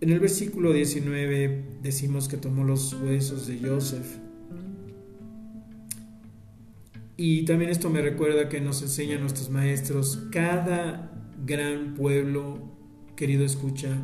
En 0.00 0.10
el 0.10 0.20
versículo 0.20 0.72
19 0.72 1.64
decimos 1.82 2.28
que 2.28 2.36
tomó 2.36 2.64
los 2.64 2.94
huesos 2.94 3.48
de 3.48 3.58
Joseph. 3.58 4.21
Y 7.16 7.44
también 7.44 7.70
esto 7.70 7.90
me 7.90 8.00
recuerda 8.00 8.48
que 8.48 8.60
nos 8.60 8.82
enseñan 8.82 9.20
nuestros 9.20 9.50
maestros, 9.50 10.28
cada 10.30 11.12
gran 11.44 11.94
pueblo, 11.94 12.72
querido 13.16 13.44
escucha, 13.44 13.96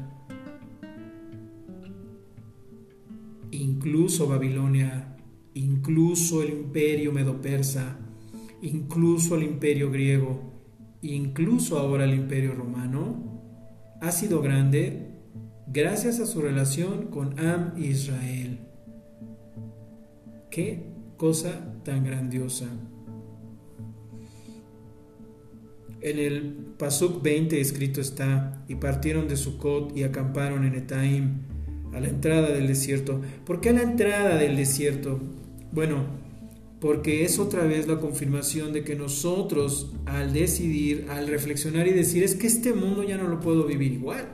incluso 3.50 4.28
Babilonia, 4.28 5.16
incluso 5.54 6.42
el 6.42 6.50
imperio 6.50 7.12
medo-persa, 7.12 7.98
incluso 8.62 9.36
el 9.36 9.44
imperio 9.44 9.90
griego, 9.90 10.52
incluso 11.02 11.78
ahora 11.78 12.04
el 12.04 12.14
imperio 12.14 12.54
romano, 12.54 13.40
ha 14.00 14.10
sido 14.12 14.40
grande 14.40 15.08
gracias 15.66 16.20
a 16.20 16.26
su 16.26 16.40
relación 16.40 17.06
con 17.06 17.38
Am 17.38 17.72
Israel. 17.78 18.60
Qué 20.50 20.92
cosa 21.16 21.82
tan 21.84 22.04
grandiosa. 22.04 22.68
En 26.00 26.18
el 26.18 26.52
Pasuk 26.78 27.22
20 27.22 27.60
escrito 27.60 28.00
está, 28.00 28.64
y 28.68 28.76
partieron 28.76 29.26
de 29.26 29.36
Sucot 29.36 29.96
y 29.96 30.04
acamparon 30.04 30.64
en 30.64 30.74
Etaim, 30.74 31.42
a 31.92 32.00
la 32.00 32.08
entrada 32.08 32.50
del 32.50 32.68
desierto. 32.68 33.20
¿Por 33.44 33.60
qué 33.60 33.70
a 33.70 33.72
la 33.72 33.82
entrada 33.82 34.36
del 34.36 34.56
desierto? 34.56 35.18
Bueno, 35.72 36.04
porque 36.80 37.24
es 37.24 37.40
otra 37.40 37.64
vez 37.64 37.88
la 37.88 37.98
confirmación 37.98 38.72
de 38.72 38.84
que 38.84 38.94
nosotros 38.94 39.92
al 40.06 40.32
decidir, 40.32 41.06
al 41.08 41.26
reflexionar 41.26 41.88
y 41.88 41.92
decir, 41.92 42.22
es 42.22 42.36
que 42.36 42.46
este 42.46 42.72
mundo 42.72 43.02
ya 43.02 43.16
no 43.16 43.26
lo 43.26 43.40
puedo 43.40 43.66
vivir 43.66 43.92
igual. 43.92 44.28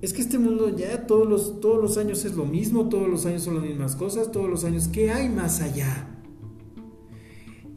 Es 0.00 0.12
que 0.12 0.22
este 0.22 0.38
mundo 0.38 0.74
ya 0.74 1.06
todos 1.06 1.28
los, 1.28 1.60
todos 1.60 1.82
los 1.82 1.98
años 1.98 2.24
es 2.24 2.34
lo 2.34 2.46
mismo, 2.46 2.88
todos 2.88 3.08
los 3.08 3.26
años 3.26 3.42
son 3.42 3.56
las 3.56 3.64
mismas 3.64 3.96
cosas, 3.96 4.30
todos 4.30 4.48
los 4.48 4.64
años, 4.64 4.88
¿qué 4.88 5.10
hay 5.10 5.28
más 5.28 5.60
allá? 5.60 6.19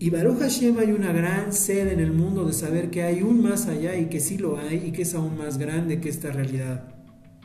Y 0.04 0.10
Baruch 0.10 0.40
Hashem 0.40 0.78
hay 0.80 0.92
una 0.92 1.14
gran 1.14 1.54
sed 1.54 1.88
en 1.88 2.02
el 2.02 2.12
mundo 2.12 2.44
de 2.44 2.52
saber 2.52 2.90
que 2.90 3.04
hay 3.04 3.22
un 3.22 3.42
más 3.42 3.68
allá 3.68 3.98
y 3.98 4.08
que 4.08 4.20
sí 4.20 4.38
lo 4.38 4.58
hay 4.58 4.88
y 4.88 4.92
que 4.92 5.04
es 5.04 5.14
aún 5.14 5.38
más 5.38 5.58
grande 5.58 6.02
que 6.02 6.10
esta 6.10 6.30
realidad. 6.30 6.94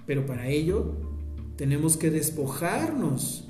Pero 0.07 0.27
para 0.27 0.49
ello 0.49 0.97
tenemos 1.55 1.97
que 1.97 2.11
despojarnos 2.11 3.49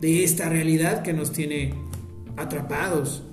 de 0.00 0.24
esta 0.24 0.48
realidad 0.48 1.02
que 1.02 1.12
nos 1.12 1.32
tiene 1.32 1.74
atrapados. 2.38 3.24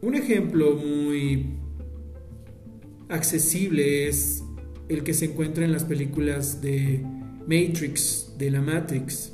Un 0.00 0.14
ejemplo 0.14 0.74
muy 0.76 1.58
accesible 3.10 4.08
es 4.08 4.42
el 4.88 5.04
que 5.04 5.12
se 5.12 5.26
encuentra 5.26 5.66
en 5.66 5.72
las 5.72 5.84
películas 5.84 6.62
de 6.62 7.04
Matrix, 7.46 8.32
de 8.38 8.50
la 8.50 8.62
Matrix, 8.62 9.31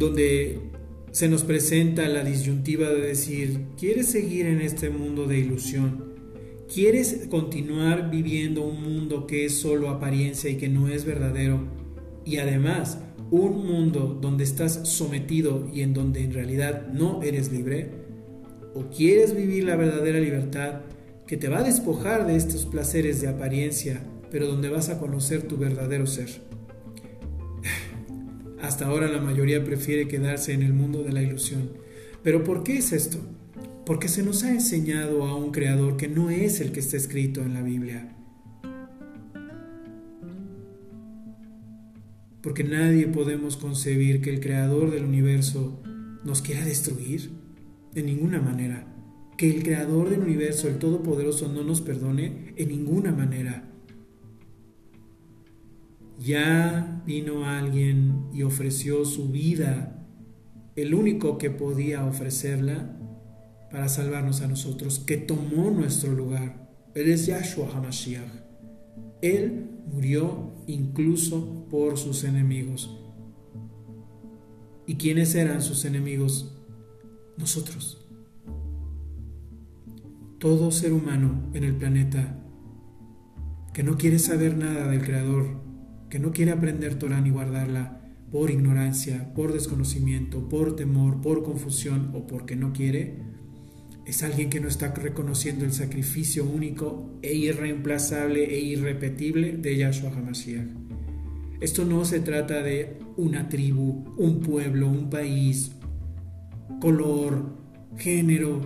donde 0.00 0.58
se 1.12 1.28
nos 1.28 1.44
presenta 1.44 2.08
la 2.08 2.24
disyuntiva 2.24 2.88
de 2.88 3.02
decir, 3.02 3.66
¿quieres 3.78 4.06
seguir 4.06 4.46
en 4.46 4.62
este 4.62 4.88
mundo 4.88 5.26
de 5.26 5.38
ilusión? 5.38 6.14
¿Quieres 6.72 7.26
continuar 7.28 8.10
viviendo 8.10 8.62
un 8.62 8.82
mundo 8.82 9.26
que 9.26 9.44
es 9.44 9.58
solo 9.58 9.90
apariencia 9.90 10.48
y 10.48 10.56
que 10.56 10.70
no 10.70 10.88
es 10.88 11.04
verdadero? 11.04 11.68
Y 12.24 12.38
además, 12.38 12.98
un 13.30 13.66
mundo 13.66 14.18
donde 14.18 14.44
estás 14.44 14.88
sometido 14.88 15.68
y 15.70 15.82
en 15.82 15.92
donde 15.92 16.24
en 16.24 16.32
realidad 16.32 16.88
no 16.88 17.22
eres 17.22 17.52
libre? 17.52 17.90
¿O 18.74 18.88
quieres 18.88 19.36
vivir 19.36 19.64
la 19.64 19.76
verdadera 19.76 20.18
libertad 20.18 20.80
que 21.26 21.36
te 21.36 21.50
va 21.50 21.58
a 21.58 21.64
despojar 21.64 22.26
de 22.26 22.36
estos 22.36 22.64
placeres 22.64 23.20
de 23.20 23.28
apariencia, 23.28 24.02
pero 24.30 24.46
donde 24.46 24.70
vas 24.70 24.88
a 24.88 24.98
conocer 24.98 25.42
tu 25.42 25.58
verdadero 25.58 26.06
ser? 26.06 26.49
Hasta 28.62 28.86
ahora 28.86 29.08
la 29.08 29.20
mayoría 29.20 29.64
prefiere 29.64 30.06
quedarse 30.06 30.52
en 30.52 30.62
el 30.62 30.74
mundo 30.74 31.02
de 31.02 31.12
la 31.12 31.22
ilusión. 31.22 31.70
¿Pero 32.22 32.44
por 32.44 32.62
qué 32.62 32.76
es 32.76 32.92
esto? 32.92 33.18
Porque 33.86 34.08
se 34.08 34.22
nos 34.22 34.44
ha 34.44 34.50
enseñado 34.50 35.24
a 35.24 35.34
un 35.34 35.50
creador 35.50 35.96
que 35.96 36.08
no 36.08 36.30
es 36.30 36.60
el 36.60 36.70
que 36.70 36.80
está 36.80 36.96
escrito 36.96 37.40
en 37.40 37.54
la 37.54 37.62
Biblia. 37.62 38.16
Porque 42.42 42.64
nadie 42.64 43.06
podemos 43.06 43.56
concebir 43.56 44.20
que 44.20 44.30
el 44.30 44.40
creador 44.40 44.90
del 44.90 45.04
universo 45.04 45.82
nos 46.24 46.42
quiera 46.42 46.64
destruir. 46.64 47.30
De 47.94 48.02
ninguna 48.02 48.40
manera. 48.40 48.86
Que 49.36 49.50
el 49.50 49.62
creador 49.62 50.10
del 50.10 50.20
universo, 50.20 50.68
el 50.68 50.78
Todopoderoso, 50.78 51.50
no 51.52 51.64
nos 51.64 51.80
perdone 51.80 52.52
en 52.56 52.68
ninguna 52.68 53.10
manera. 53.10 53.69
Ya 56.20 57.02
vino 57.06 57.46
alguien 57.46 58.28
y 58.34 58.42
ofreció 58.42 59.06
su 59.06 59.30
vida, 59.30 60.06
el 60.76 60.94
único 60.94 61.38
que 61.38 61.48
podía 61.50 62.04
ofrecerla 62.04 62.94
para 63.70 63.88
salvarnos 63.88 64.42
a 64.42 64.46
nosotros, 64.46 64.98
que 64.98 65.16
tomó 65.16 65.70
nuestro 65.70 66.12
lugar. 66.12 66.70
Él 66.94 67.08
es 67.08 67.24
Yahshua 67.24 67.70
HaMashiach. 67.74 68.30
Él 69.22 69.70
murió 69.90 70.52
incluso 70.66 71.66
por 71.70 71.96
sus 71.96 72.24
enemigos. 72.24 72.98
¿Y 74.86 74.96
quiénes 74.96 75.34
eran 75.34 75.62
sus 75.62 75.86
enemigos? 75.86 76.54
Nosotros. 77.38 78.06
Todo 80.38 80.70
ser 80.70 80.92
humano 80.92 81.50
en 81.54 81.64
el 81.64 81.76
planeta 81.76 82.36
que 83.72 83.82
no 83.82 83.96
quiere 83.96 84.18
saber 84.18 84.58
nada 84.58 84.88
del 84.88 85.02
Creador, 85.02 85.59
que 86.10 86.18
no 86.18 86.32
quiere 86.32 86.50
aprender 86.50 86.96
Torah 86.96 87.20
ni 87.20 87.30
guardarla 87.30 88.00
por 88.30 88.50
ignorancia, 88.50 89.32
por 89.34 89.52
desconocimiento, 89.52 90.48
por 90.48 90.76
temor, 90.76 91.20
por 91.20 91.42
confusión 91.42 92.10
o 92.14 92.26
porque 92.26 92.56
no 92.56 92.72
quiere, 92.72 93.18
es 94.06 94.22
alguien 94.22 94.50
que 94.50 94.60
no 94.60 94.68
está 94.68 94.92
reconociendo 94.92 95.64
el 95.64 95.72
sacrificio 95.72 96.44
único 96.44 97.18
e 97.22 97.34
irreemplazable 97.34 98.44
e 98.44 98.60
irrepetible 98.60 99.56
de 99.56 99.76
Yahshua 99.76 100.10
HaMashiach. 100.10 100.68
Esto 101.60 101.84
no 101.84 102.04
se 102.04 102.20
trata 102.20 102.62
de 102.62 102.98
una 103.16 103.48
tribu, 103.48 104.14
un 104.16 104.40
pueblo, 104.40 104.88
un 104.88 105.10
país, 105.10 105.72
color, 106.80 107.56
género. 107.98 108.62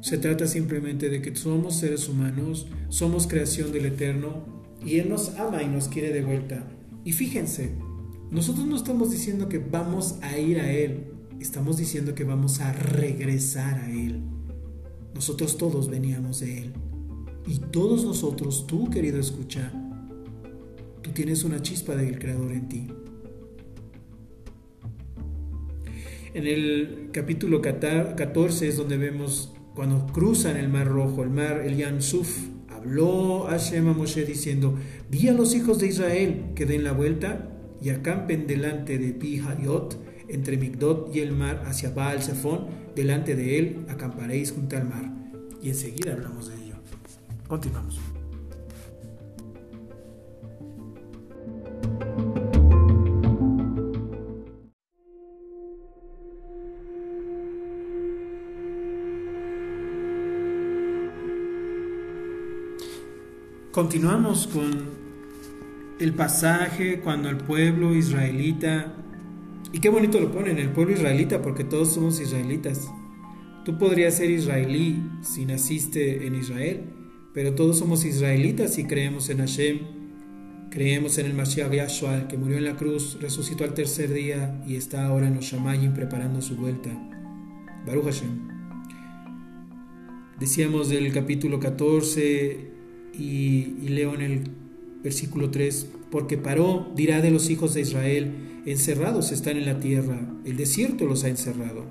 Se 0.00 0.18
trata 0.18 0.46
simplemente 0.46 1.08
de 1.08 1.22
que 1.22 1.34
somos 1.34 1.78
seres 1.78 2.08
humanos, 2.08 2.66
somos 2.88 3.26
creación 3.26 3.72
del 3.72 3.86
Eterno 3.86 4.57
y 4.84 4.98
Él 4.98 5.08
nos 5.08 5.36
ama 5.38 5.62
y 5.62 5.68
nos 5.68 5.88
quiere 5.88 6.12
de 6.12 6.22
vuelta. 6.22 6.64
Y 7.04 7.12
fíjense, 7.12 7.72
nosotros 8.30 8.66
no 8.66 8.76
estamos 8.76 9.10
diciendo 9.10 9.48
que 9.48 9.58
vamos 9.58 10.18
a 10.22 10.38
ir 10.38 10.60
a 10.60 10.70
Él, 10.70 11.06
estamos 11.40 11.78
diciendo 11.78 12.14
que 12.14 12.24
vamos 12.24 12.60
a 12.60 12.72
regresar 12.72 13.78
a 13.78 13.90
Él. 13.90 14.22
Nosotros 15.14 15.56
todos 15.56 15.88
veníamos 15.88 16.40
de 16.40 16.58
Él. 16.58 16.72
Y 17.46 17.58
todos 17.58 18.04
nosotros, 18.04 18.66
tú 18.66 18.90
querido 18.90 19.18
escucha, 19.18 19.72
tú 21.02 21.10
tienes 21.12 21.44
una 21.44 21.62
chispa 21.62 21.96
del 21.96 22.18
Creador 22.18 22.52
en 22.52 22.68
ti. 22.68 22.88
En 26.34 26.46
el 26.46 27.08
capítulo 27.10 27.62
14 27.62 28.68
es 28.68 28.76
donde 28.76 28.98
vemos 28.98 29.54
cuando 29.74 30.06
cruzan 30.06 30.56
el 30.56 30.68
mar 30.68 30.86
rojo, 30.86 31.22
el 31.22 31.30
mar, 31.30 31.62
el 31.64 31.76
Yam 31.76 32.02
Suf, 32.02 32.48
habló 32.88 33.44
Hashem 33.48 33.86
a 33.88 33.92
Moshe 33.92 34.24
diciendo, 34.24 34.74
di 35.10 35.28
a 35.28 35.32
los 35.32 35.54
hijos 35.54 35.78
de 35.78 35.88
Israel 35.88 36.52
que 36.54 36.64
den 36.64 36.84
la 36.84 36.92
vuelta 36.92 37.50
y 37.82 37.90
acampen 37.90 38.46
delante 38.46 38.98
de 38.98 39.12
Pi 39.12 39.42
entre 40.28 40.56
Migdot 40.56 41.14
y 41.14 41.20
el 41.20 41.32
mar 41.32 41.64
hacia 41.66 41.90
Baal 41.90 42.22
Zephon, 42.22 42.66
delante 42.96 43.36
de 43.36 43.58
él 43.58 43.86
acamparéis 43.88 44.52
junto 44.52 44.76
al 44.76 44.88
mar. 44.88 45.12
Y 45.62 45.68
enseguida 45.68 46.14
hablamos 46.14 46.48
de 46.48 46.54
ello. 46.54 46.76
Continuamos. 47.46 48.17
Continuamos 63.78 64.48
con 64.48 64.72
el 66.00 66.12
pasaje 66.12 66.98
cuando 66.98 67.28
el 67.28 67.36
pueblo 67.36 67.94
israelita, 67.94 68.92
y 69.72 69.78
qué 69.78 69.88
bonito 69.88 70.18
lo 70.18 70.32
ponen, 70.32 70.58
el 70.58 70.70
pueblo 70.70 70.94
israelita, 70.94 71.42
porque 71.42 71.62
todos 71.62 71.94
somos 71.94 72.18
israelitas. 72.18 72.90
Tú 73.64 73.78
podrías 73.78 74.14
ser 74.16 74.30
israelí 74.30 75.00
si 75.22 75.46
naciste 75.46 76.26
en 76.26 76.34
Israel, 76.34 76.86
pero 77.32 77.54
todos 77.54 77.78
somos 77.78 78.04
israelitas 78.04 78.78
y 78.78 78.84
creemos 78.84 79.30
en 79.30 79.38
Hashem, 79.38 79.78
creemos 80.72 81.16
en 81.18 81.26
el 81.26 81.34
Mashiach 81.34 81.70
Yahshua, 81.70 82.26
que 82.26 82.36
murió 82.36 82.58
en 82.58 82.64
la 82.64 82.74
cruz, 82.74 83.16
resucitó 83.20 83.62
al 83.62 83.74
tercer 83.74 84.12
día 84.12 84.60
y 84.66 84.74
está 84.74 85.06
ahora 85.06 85.28
en 85.28 85.36
los 85.36 85.44
Shamayim 85.44 85.94
preparando 85.94 86.42
su 86.42 86.56
vuelta. 86.56 86.90
Baruch 87.86 88.06
Hashem. 88.06 88.48
Decíamos 90.40 90.88
del 90.88 91.12
capítulo 91.12 91.60
14 91.60 92.77
y, 93.16 93.88
leo 93.88 94.14
en 94.14 94.20
el 94.20 94.40
versículo 95.02 95.50
3, 95.50 95.88
porque 96.10 96.38
paró, 96.38 96.90
dirá 96.94 97.20
de 97.20 97.30
los 97.30 97.50
hijos 97.50 97.74
de 97.74 97.82
Israel, 97.82 98.62
encerrados 98.66 99.32
están 99.32 99.56
en 99.56 99.66
la 99.66 99.80
tierra, 99.80 100.20
el 100.44 100.56
desierto 100.56 101.06
los 101.06 101.24
ha 101.24 101.28
encerrado. 101.28 101.84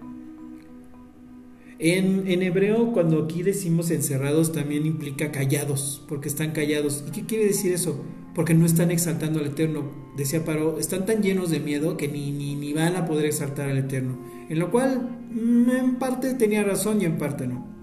En, 1.79 2.27
en, 2.27 2.41
hebreo, 2.41 2.91
cuando 2.91 3.23
aquí 3.23 3.43
decimos 3.43 3.91
encerrados, 3.91 4.51
también 4.51 4.85
implica 4.85 5.31
callados, 5.31 6.03
porque 6.07 6.27
están 6.27 6.51
callados. 6.51 7.03
¿Y 7.07 7.11
qué 7.11 7.25
quiere 7.27 7.45
decir 7.45 7.71
eso? 7.71 8.03
Porque 8.33 8.55
no 8.55 8.65
están 8.65 8.89
exaltando 8.89 9.39
al 9.39 9.47
Eterno. 9.47 9.91
Decía 10.17 10.43
Paró, 10.43 10.79
están 10.79 11.05
tan 11.05 11.21
llenos 11.21 11.51
de 11.51 11.59
miedo 11.59 11.95
que 11.95 12.07
ni, 12.07 12.31
ni, 12.31 12.55
ni 12.55 12.73
van 12.73 12.95
a 12.95 13.05
poder 13.05 13.27
exaltar 13.27 13.69
al 13.69 13.77
Eterno. 13.77 14.17
En 14.49 14.57
lo 14.57 14.71
cual, 14.71 15.19
mm, 15.31 15.69
en 15.69 15.95
parte 15.99 16.33
tenía 16.33 16.63
razón 16.63 16.99
y 16.99 17.05
en 17.05 17.19
parte 17.19 17.45
no 17.45 17.76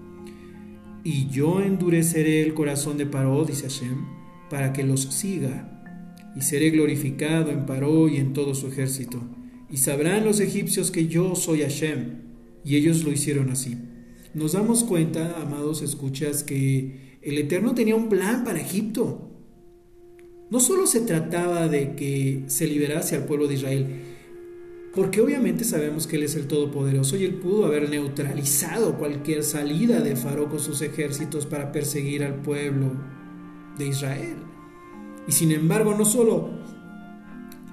y 1.05 1.29
yo 1.29 1.61
endureceré 1.61 2.41
el 2.41 2.55
corazón 2.55 2.97
de 2.97 3.05
Paró, 3.05 3.45
dice 3.45 3.69
Hashem, 3.69 4.07
para 4.49 4.73
que 4.73 4.83
los 4.83 5.01
siga, 5.01 5.71
y 6.35 6.41
seré 6.41 6.71
glorificado 6.71 7.51
en 7.51 7.67
Paró 7.67 8.09
y 8.09 8.17
en 8.17 8.33
todo 8.33 8.55
su 8.55 8.67
ejército, 8.67 9.21
y 9.69 9.77
sabrán 9.77 10.25
los 10.25 10.39
egipcios 10.39 10.89
que 10.89 11.07
yo 11.07 11.35
soy 11.35 11.61
Hashem, 11.61 12.23
y 12.65 12.75
ellos 12.75 13.03
lo 13.03 13.11
hicieron 13.11 13.51
así. 13.51 13.77
Nos 14.33 14.53
damos 14.53 14.83
cuenta, 14.83 15.39
amados 15.43 15.83
escuchas, 15.83 16.43
que 16.43 17.19
el 17.21 17.37
Eterno 17.37 17.75
tenía 17.75 17.95
un 17.95 18.09
plan 18.09 18.43
para 18.43 18.59
Egipto. 18.59 19.29
No 20.49 20.59
solo 20.59 20.87
se 20.87 21.01
trataba 21.01 21.67
de 21.67 21.95
que 21.95 22.45
se 22.47 22.65
liberase 22.65 23.15
al 23.15 23.25
pueblo 23.25 23.47
de 23.47 23.53
Israel, 23.53 23.87
porque 24.95 25.19
obviamente 25.19 25.65
sabemos 25.65 26.07
que 26.07 26.15
Él 26.15 26.23
es 26.23 26.35
el 26.35 26.47
Todopoderoso 26.47 27.17
y 27.17 27.25
Él 27.25 27.35
pudo 27.35 27.65
haber 27.65 27.89
neutralizado 27.89 28.97
cualquier 28.97 29.43
salida 29.43 29.99
de 29.99 30.15
Faro 30.15 30.49
con 30.49 30.59
sus 30.59 30.81
ejércitos 30.81 31.45
para 31.45 31.73
perseguir 31.73 32.23
al 32.23 32.35
pueblo 32.35 32.93
de 33.77 33.87
Israel. 33.87 34.37
Y 35.27 35.33
sin 35.33 35.51
embargo, 35.51 35.95
no 35.95 36.05
solo, 36.05 36.49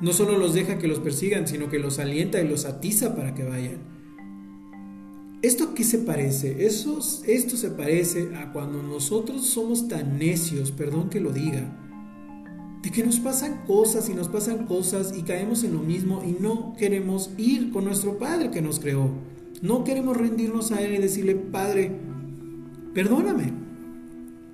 no 0.01 0.13
solo 0.13 0.37
los 0.37 0.53
deja 0.53 0.79
que 0.79 0.89
los 0.89 0.99
persigan, 0.99 1.47
sino 1.47 1.69
que 1.69 1.79
los 1.79 2.01
alienta 2.01 2.41
y 2.41 2.49
los 2.49 2.65
atiza 2.65 3.15
para 3.15 3.35
que 3.35 3.45
vayan. 3.45 3.79
¿Esto 5.43 5.75
qué 5.75 5.85
se 5.85 5.99
parece? 5.99 6.67
Esto 6.67 7.01
se 7.03 7.71
parece 7.71 8.35
a 8.35 8.53
cuando 8.53 8.83
nosotros 8.83 9.47
somos 9.47 9.87
tan 9.87 10.19
necios, 10.19 10.73
perdón 10.73 11.09
que 11.09 11.21
lo 11.21 11.33
diga, 11.33 11.82
de 12.83 12.91
que 12.91 13.05
nos 13.05 13.21
pasan 13.21 13.63
cosas 13.67 14.09
y 14.09 14.15
nos 14.15 14.29
pasan 14.29 14.67
cosas 14.67 15.15
y 15.17 15.23
caemos 15.23 15.63
en 15.63 15.75
lo 15.75 15.81
mismo 15.81 16.23
y 16.27 16.43
no 16.43 16.75
queremos 16.77 17.31
ir 17.39 17.71
con 17.71 17.85
nuestro 17.85 18.19
Padre 18.19 18.51
que 18.51 18.61
nos 18.61 18.81
creó. 18.81 19.11
No 19.63 19.85
queremos 19.85 20.17
rendirnos 20.17 20.73
a 20.73 20.83
Él 20.83 20.95
y 20.95 20.99
decirle, 20.99 21.37
Padre, 21.37 21.93
perdóname. 22.93 23.53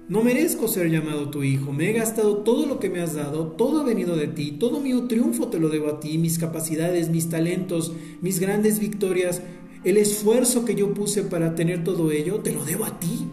No 0.08 0.22
merezco 0.22 0.68
ser 0.68 0.90
llamado 0.90 1.30
tu 1.30 1.42
hijo. 1.42 1.72
Me 1.72 1.90
he 1.90 1.92
gastado 1.94 2.38
todo 2.38 2.66
lo 2.66 2.78
que 2.78 2.90
me 2.90 3.00
has 3.00 3.14
dado, 3.14 3.48
todo 3.48 3.80
ha 3.80 3.84
venido 3.84 4.16
de 4.16 4.28
ti, 4.28 4.52
todo 4.52 4.80
mi 4.80 4.98
triunfo 5.08 5.48
te 5.48 5.58
lo 5.58 5.70
debo 5.70 5.88
a 5.88 6.00
ti, 6.00 6.18
mis 6.18 6.38
capacidades, 6.38 7.08
mis 7.08 7.30
talentos, 7.30 7.92
mis 8.20 8.40
grandes 8.40 8.78
victorias, 8.78 9.42
el 9.84 9.96
esfuerzo 9.96 10.64
que 10.64 10.74
yo 10.74 10.92
puse 10.92 11.22
para 11.22 11.54
tener 11.54 11.84
todo 11.84 12.10
ello, 12.10 12.40
te 12.40 12.52
lo 12.52 12.64
debo 12.64 12.84
a 12.84 12.98
ti. 12.98 13.26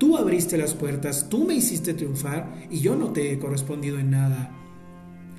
Tú 0.00 0.16
abriste 0.16 0.56
las 0.56 0.72
puertas, 0.72 1.28
tú 1.28 1.44
me 1.44 1.52
hiciste 1.52 1.92
triunfar 1.92 2.66
y 2.70 2.80
yo 2.80 2.96
no 2.96 3.12
te 3.12 3.30
he 3.30 3.38
correspondido 3.38 3.98
en 3.98 4.10
nada. 4.10 4.50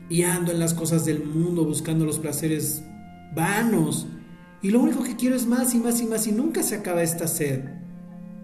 Y 0.08 0.22
ando 0.22 0.52
en 0.52 0.60
las 0.60 0.76
cosas 0.76 1.04
del 1.04 1.26
mundo 1.26 1.66
buscando 1.66 2.06
los 2.06 2.20
placeres 2.20 2.84
vanos. 3.36 4.06
Y 4.62 4.70
lo 4.70 4.80
único 4.80 5.02
que 5.02 5.16
quiero 5.16 5.36
es 5.36 5.48
más 5.48 5.74
y 5.74 5.80
más 5.80 6.00
y 6.00 6.06
más 6.06 6.28
y 6.28 6.32
nunca 6.32 6.62
se 6.62 6.76
acaba 6.76 7.02
esta 7.02 7.28
sed. 7.28 7.62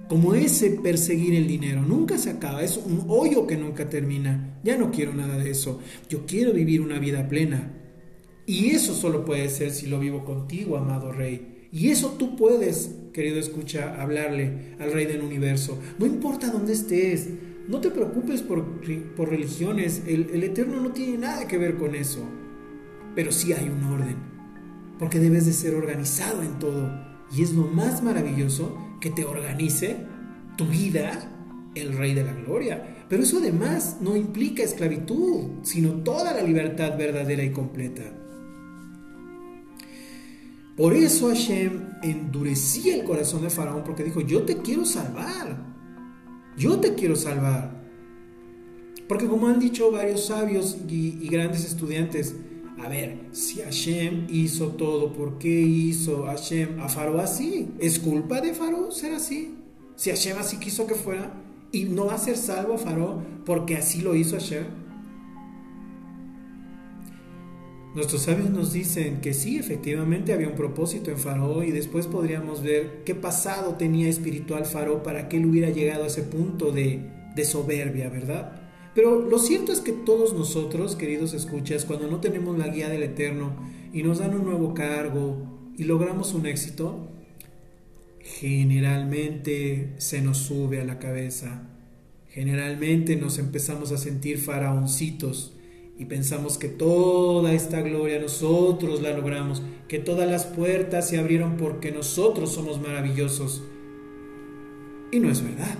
Como 0.09 0.33
ese 0.33 0.71
perseguir 0.71 1.35
el 1.35 1.47
dinero, 1.47 1.83
nunca 1.83 2.17
se 2.17 2.31
acaba, 2.31 2.63
es 2.63 2.77
un 2.77 3.05
hoyo 3.09 3.45
que 3.45 3.55
nunca 3.55 3.87
termina. 3.87 4.59
Ya 4.63 4.75
no 4.75 4.89
quiero 4.89 5.13
nada 5.13 5.37
de 5.37 5.51
eso. 5.51 5.81
Yo 6.09 6.25
quiero 6.25 6.51
vivir 6.51 6.81
una 6.81 6.97
vida 6.97 7.29
plena. 7.29 7.73
Y 8.47 8.71
eso 8.71 8.95
solo 8.95 9.23
puede 9.23 9.49
ser 9.49 9.69
si 9.69 9.85
lo 9.85 9.99
vivo 9.99 10.25
contigo, 10.25 10.77
amado 10.77 11.11
Rey. 11.11 11.56
Y 11.71 11.89
eso 11.89 12.15
tú 12.17 12.35
puedes, 12.35 12.91
querido 13.13 13.39
escucha, 13.39 14.01
hablarle 14.01 14.75
al 14.79 14.91
Rey 14.91 15.05
del 15.05 15.21
Universo. 15.21 15.79
No 15.99 16.05
importa 16.05 16.49
dónde 16.49 16.73
estés, 16.73 17.27
no 17.67 17.81
te 17.81 17.91
preocupes 17.91 18.41
por, 18.41 18.65
por 19.15 19.29
religiones, 19.29 20.03
el, 20.07 20.29
el 20.33 20.43
Eterno 20.43 20.79
no 20.81 20.91
tiene 20.91 21.17
nada 21.17 21.47
que 21.47 21.57
ver 21.57 21.75
con 21.75 21.95
eso. 21.95 22.23
Pero 23.15 23.31
sí 23.31 23.51
hay 23.51 23.67
un 23.67 23.83
orden, 23.83 24.15
porque 24.99 25.19
debes 25.19 25.45
de 25.45 25.53
ser 25.53 25.75
organizado 25.75 26.43
en 26.43 26.59
todo. 26.59 26.91
Y 27.35 27.43
es 27.43 27.51
lo 27.51 27.63
más 27.63 28.01
maravilloso 28.03 28.77
que 29.01 29.09
te 29.09 29.25
organice 29.25 29.97
tu 30.55 30.65
vida 30.65 31.33
el 31.75 31.97
Rey 31.97 32.13
de 32.13 32.23
la 32.23 32.33
Gloria. 32.33 33.05
Pero 33.09 33.23
eso 33.23 33.37
además 33.37 33.97
no 34.01 34.15
implica 34.15 34.63
esclavitud, 34.63 35.45
sino 35.63 36.03
toda 36.03 36.33
la 36.33 36.41
libertad 36.41 36.97
verdadera 36.97 37.43
y 37.43 37.51
completa. 37.51 38.03
Por 40.77 40.93
eso 40.93 41.29
Hashem 41.29 41.95
endurecía 42.03 42.95
el 42.95 43.03
corazón 43.03 43.41
de 43.41 43.49
Faraón 43.49 43.83
porque 43.83 44.03
dijo, 44.03 44.21
yo 44.21 44.43
te 44.43 44.57
quiero 44.57 44.85
salvar, 44.85 45.57
yo 46.55 46.79
te 46.79 46.93
quiero 46.93 47.15
salvar. 47.15 47.75
Porque 49.07 49.25
como 49.25 49.47
han 49.47 49.59
dicho 49.59 49.91
varios 49.91 50.27
sabios 50.27 50.77
y, 50.87 51.27
grandes 51.29 51.65
estudiantes, 51.65 52.35
a 52.77 52.87
ver, 52.87 53.29
si 53.31 53.61
Hashem 53.61 54.27
hizo 54.29 54.67
todo, 54.67 55.13
¿por 55.13 55.39
qué 55.39 55.49
hizo 55.61 56.25
Hashem 56.25 56.79
a 56.79 56.89
Faraón 56.89 57.21
así? 57.21 57.69
¿Es 57.79 57.97
culpa 57.97 58.39
de 58.39 58.53
Faraón 58.53 58.91
ser 58.91 59.13
así? 59.13 59.55
Si 59.95 60.11
Hashem 60.11 60.37
así 60.37 60.57
quiso 60.57 60.85
que 60.85 60.93
fuera, 60.93 61.33
y 61.71 61.85
no 61.85 62.05
va 62.05 62.13
a 62.13 62.17
ser 62.19 62.37
salvo 62.37 62.77
Faraón 62.77 63.41
porque 63.45 63.77
así 63.77 64.01
lo 64.01 64.13
hizo 64.15 64.35
Hashem. 64.35 64.65
Nuestros 67.97 68.21
sabios 68.21 68.51
nos 68.51 68.73
dicen 68.73 69.21
que 69.21 69.33
sí, 69.33 69.57
efectivamente 69.57 70.31
había 70.31 70.49
un 70.49 70.53
propósito 70.53 71.09
en 71.09 71.17
Faraón 71.17 71.65
y 71.65 71.71
después 71.71 72.05
podríamos 72.05 72.61
ver 72.61 73.01
qué 73.03 73.15
pasado 73.15 73.73
tenía 73.73 74.07
espiritual 74.07 74.67
Faraón 74.67 75.01
para 75.01 75.27
que 75.27 75.37
él 75.37 75.47
hubiera 75.47 75.71
llegado 75.71 76.03
a 76.03 76.07
ese 76.07 76.21
punto 76.21 76.71
de, 76.71 76.99
de 77.35 77.43
soberbia, 77.43 78.07
¿verdad? 78.09 78.51
Pero 78.93 79.27
lo 79.27 79.39
cierto 79.39 79.71
es 79.71 79.81
que 79.81 79.93
todos 79.93 80.35
nosotros, 80.35 80.95
queridos 80.95 81.33
escuchas, 81.33 81.85
cuando 81.85 82.07
no 82.07 82.19
tenemos 82.19 82.55
la 82.55 82.67
guía 82.67 82.87
del 82.87 83.01
Eterno 83.01 83.55
y 83.91 84.03
nos 84.03 84.19
dan 84.19 84.35
un 84.35 84.45
nuevo 84.45 84.75
cargo 84.75 85.71
y 85.75 85.85
logramos 85.85 86.35
un 86.35 86.45
éxito, 86.45 87.09
generalmente 88.21 89.95
se 89.97 90.21
nos 90.21 90.37
sube 90.37 90.81
a 90.81 90.85
la 90.85 90.99
cabeza. 90.99 91.67
Generalmente 92.29 93.15
nos 93.15 93.39
empezamos 93.39 93.91
a 93.91 93.97
sentir 93.97 94.37
faraoncitos 94.37 95.57
y 95.99 96.05
pensamos 96.05 96.57
que 96.57 96.67
toda 96.67 97.53
esta 97.53 97.81
gloria 97.81 98.19
nosotros 98.19 99.01
la 99.01 99.11
logramos, 99.11 99.63
que 99.87 99.97
todas 99.97 100.29
las 100.29 100.45
puertas 100.45 101.09
se 101.09 101.17
abrieron 101.17 101.57
porque 101.57 101.91
nosotros 101.91 102.51
somos 102.51 102.79
maravillosos. 102.79 103.63
Y 105.11 105.19
no 105.19 105.31
es 105.31 105.41
verdad. 105.41 105.75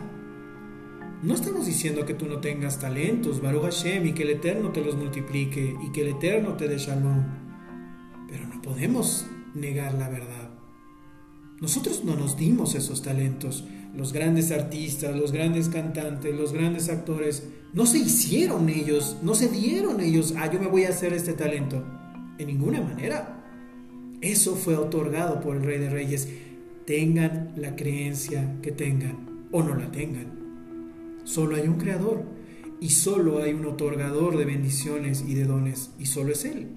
No 1.22 1.34
estamos 1.34 1.66
diciendo 1.66 2.06
que 2.06 2.14
tú 2.14 2.26
no 2.26 2.40
tengas 2.40 2.80
talentos, 2.80 3.42
Baruch 3.42 3.64
Hashem, 3.64 4.08
y 4.08 4.14
que 4.14 4.24
el 4.24 4.32
Eterno 4.32 4.72
te 4.72 4.84
los 4.84 4.96
multiplique 4.96 5.76
y 5.84 5.92
que 5.92 6.02
el 6.02 6.10
Eterno 6.10 6.54
te 6.54 6.68
dé 6.68 6.78
shalom. 6.78 7.24
Pero 8.28 8.48
no 8.48 8.62
podemos 8.62 9.26
negar 9.54 9.94
la 9.96 10.10
verdad. 10.10 10.52
Nosotros 11.60 12.04
no 12.06 12.16
nos 12.16 12.38
dimos 12.38 12.76
esos 12.76 13.02
talentos. 13.02 13.64
Los 13.96 14.14
grandes 14.14 14.52
artistas, 14.52 15.16
los 15.16 15.32
grandes 15.32 15.70
cantantes, 15.70 16.36
los 16.36 16.54
grandes 16.54 16.90
actores, 16.90 17.48
no 17.74 17.86
se 17.86 18.00
hicieron 18.00 18.70
ellos, 18.70 19.18
no 19.22 19.36
se 19.36 19.50
dieron 19.50 20.00
ellos, 20.00 20.34
ah, 20.38 20.52
yo 20.52 20.60
me 20.60 20.68
voy 20.68 20.86
a 20.86 20.90
hacer 20.90 21.14
este 21.14 21.34
talento. 21.34 21.84
En 22.38 22.48
ninguna 22.48 22.82
manera. 22.82 23.34
Eso 24.22 24.56
fue 24.56 24.76
otorgado 24.76 25.42
por 25.42 25.56
el 25.56 25.64
Rey 25.64 25.78
de 25.78 25.90
Reyes. 25.90 26.28
Tengan 26.86 27.54
la 27.56 27.76
creencia 27.76 28.56
que 28.62 28.72
tengan 28.72 29.48
o 29.52 29.62
no 29.62 29.76
la 29.76 29.92
tengan. 29.92 31.22
Solo 31.24 31.56
hay 31.56 31.68
un 31.68 31.76
creador 31.76 32.24
y 32.80 32.90
solo 32.90 33.42
hay 33.42 33.54
un 33.54 33.66
otorgador 33.66 34.38
de 34.38 34.46
bendiciones 34.46 35.24
y 35.28 35.34
de 35.34 35.46
dones 35.46 35.92
y 36.00 36.06
solo 36.06 36.32
es 36.32 36.46
Él. 36.46 36.68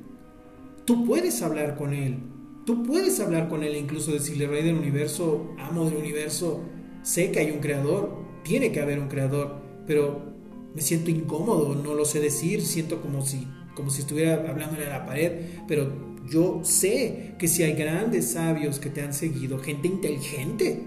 Tú 0.84 1.06
puedes 1.06 1.40
hablar 1.42 1.76
con 1.76 1.94
Él, 1.94 2.18
tú 2.66 2.82
puedes 2.82 3.20
hablar 3.20 3.48
con 3.48 3.62
Él 3.62 3.74
e 3.74 3.78
incluso 3.78 4.12
decirle, 4.12 4.46
Rey 4.46 4.64
del 4.64 4.76
universo, 4.76 5.54
amo 5.58 5.84
del 5.84 5.98
universo, 5.98 6.62
sé 7.02 7.30
que 7.30 7.40
hay 7.40 7.50
un 7.50 7.60
creador, 7.60 8.18
tiene 8.42 8.72
que 8.72 8.80
haber 8.80 8.98
un 8.98 9.08
creador, 9.08 9.60
pero 9.86 10.29
me 10.74 10.82
siento 10.82 11.10
incómodo, 11.10 11.74
no 11.74 11.94
lo 11.94 12.04
sé 12.04 12.20
decir, 12.20 12.62
siento 12.62 13.00
como 13.00 13.24
si, 13.24 13.46
como 13.74 13.90
si 13.90 14.02
estuviera 14.02 14.34
hablándole 14.48 14.86
a 14.86 14.98
la 14.98 15.06
pared, 15.06 15.32
pero 15.66 15.92
yo 16.30 16.60
sé 16.62 17.34
que 17.38 17.48
si 17.48 17.62
hay 17.62 17.72
grandes 17.72 18.32
sabios 18.32 18.78
que 18.78 18.90
te 18.90 19.02
han 19.02 19.14
seguido, 19.14 19.58
gente 19.58 19.88
inteligente, 19.88 20.84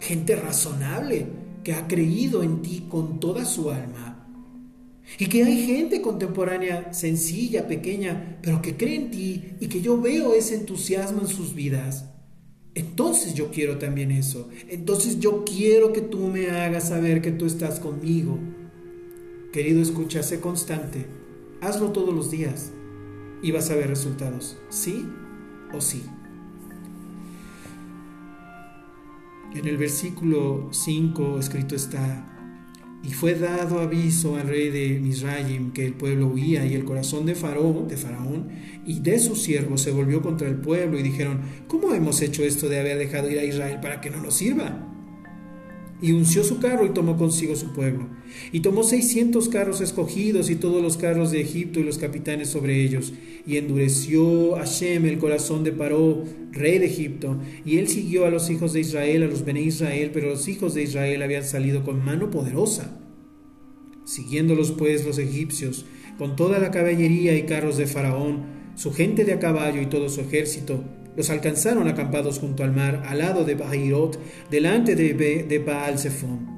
gente 0.00 0.36
razonable, 0.36 1.26
que 1.64 1.72
ha 1.72 1.86
creído 1.86 2.42
en 2.42 2.62
ti 2.62 2.86
con 2.88 3.18
toda 3.20 3.44
su 3.44 3.70
alma, 3.70 4.16
y 5.18 5.26
que 5.26 5.44
hay 5.44 5.66
gente 5.66 6.00
contemporánea 6.00 6.92
sencilla, 6.92 7.68
pequeña, 7.68 8.38
pero 8.42 8.60
que 8.60 8.76
cree 8.76 8.96
en 8.96 9.10
ti 9.10 9.54
y 9.60 9.68
que 9.68 9.80
yo 9.80 10.00
veo 10.00 10.34
ese 10.34 10.56
entusiasmo 10.56 11.20
en 11.22 11.28
sus 11.28 11.54
vidas. 11.54 12.06
Entonces 12.74 13.34
yo 13.34 13.50
quiero 13.50 13.78
también 13.78 14.10
eso. 14.10 14.48
Entonces 14.68 15.18
yo 15.20 15.44
quiero 15.44 15.92
que 15.92 16.02
tú 16.02 16.18
me 16.26 16.50
hagas 16.50 16.88
saber 16.88 17.22
que 17.22 17.30
tú 17.30 17.46
estás 17.46 17.80
conmigo. 17.80 18.38
Querido, 19.52 19.82
escucha, 19.82 20.20
constante. 20.40 21.06
Hazlo 21.60 21.92
todos 21.92 22.14
los 22.14 22.30
días 22.30 22.72
y 23.42 23.52
vas 23.52 23.70
a 23.70 23.76
ver 23.76 23.88
resultados. 23.88 24.58
¿Sí 24.68 25.06
o 25.72 25.80
sí? 25.80 26.04
En 29.54 29.66
el 29.66 29.78
versículo 29.78 30.68
5 30.70 31.38
escrito 31.38 31.74
está, 31.74 32.36
y 33.02 33.12
fue 33.12 33.34
dado 33.34 33.78
aviso 33.78 34.36
al 34.36 34.48
rey 34.48 34.70
de 34.70 34.98
Misraim 34.98 35.72
que 35.72 35.86
el 35.86 35.94
pueblo 35.94 36.26
huía 36.26 36.66
y 36.66 36.74
el 36.74 36.84
corazón 36.84 37.24
de 37.24 37.34
Faraón, 37.34 37.86
de 37.86 37.96
Faraón 37.96 38.48
y 38.84 38.98
de 39.00 39.18
sus 39.18 39.42
siervos 39.42 39.82
se 39.82 39.92
volvió 39.92 40.22
contra 40.22 40.48
el 40.48 40.56
pueblo 40.56 40.98
y 40.98 41.02
dijeron, 41.02 41.40
¿cómo 41.68 41.94
hemos 41.94 42.20
hecho 42.20 42.42
esto 42.42 42.68
de 42.68 42.80
haber 42.80 42.98
dejado 42.98 43.30
ir 43.30 43.38
a 43.38 43.44
Israel 43.44 43.78
para 43.80 44.00
que 44.00 44.10
no 44.10 44.20
nos 44.20 44.34
sirva? 44.34 44.95
Y 46.00 46.12
unció 46.12 46.44
su 46.44 46.58
carro 46.58 46.84
y 46.84 46.90
tomó 46.90 47.16
consigo 47.16 47.56
su 47.56 47.72
pueblo. 47.72 48.06
Y 48.52 48.60
tomó 48.60 48.82
seiscientos 48.82 49.48
carros 49.48 49.80
escogidos 49.80 50.50
y 50.50 50.56
todos 50.56 50.82
los 50.82 50.96
carros 50.96 51.30
de 51.30 51.40
Egipto 51.40 51.80
y 51.80 51.84
los 51.84 51.98
capitanes 51.98 52.48
sobre 52.48 52.82
ellos. 52.82 53.14
Y 53.46 53.56
endureció 53.56 54.56
Hashem 54.56 55.06
el 55.06 55.18
corazón 55.18 55.64
de 55.64 55.72
Paró, 55.72 56.24
rey 56.52 56.78
de 56.78 56.86
Egipto. 56.86 57.40
Y 57.64 57.78
él 57.78 57.88
siguió 57.88 58.26
a 58.26 58.30
los 58.30 58.50
hijos 58.50 58.72
de 58.72 58.80
Israel, 58.80 59.22
a 59.22 59.26
los 59.26 59.44
Bene 59.44 59.62
Israel, 59.62 60.10
pero 60.12 60.28
los 60.28 60.48
hijos 60.48 60.74
de 60.74 60.82
Israel 60.82 61.22
habían 61.22 61.44
salido 61.44 61.82
con 61.82 62.04
mano 62.04 62.30
poderosa. 62.30 63.00
Siguiéndolos 64.04 64.72
pues 64.72 65.04
los 65.04 65.18
egipcios, 65.18 65.86
con 66.18 66.36
toda 66.36 66.58
la 66.58 66.70
caballería 66.70 67.36
y 67.36 67.42
carros 67.42 67.76
de 67.76 67.86
Faraón, 67.86 68.44
su 68.76 68.92
gente 68.92 69.24
de 69.24 69.32
a 69.32 69.38
caballo 69.38 69.80
y 69.80 69.86
todo 69.86 70.08
su 70.08 70.20
ejército, 70.20 70.84
los 71.16 71.30
alcanzaron 71.30 71.88
acampados 71.88 72.38
junto 72.38 72.62
al 72.62 72.72
mar, 72.72 73.02
al 73.06 73.18
lado 73.18 73.44
de 73.44 73.54
Bahirot, 73.54 74.18
delante 74.50 74.94
de, 74.94 75.14
de 75.14 75.58
Baal 75.58 75.98
Zephon. 75.98 76.56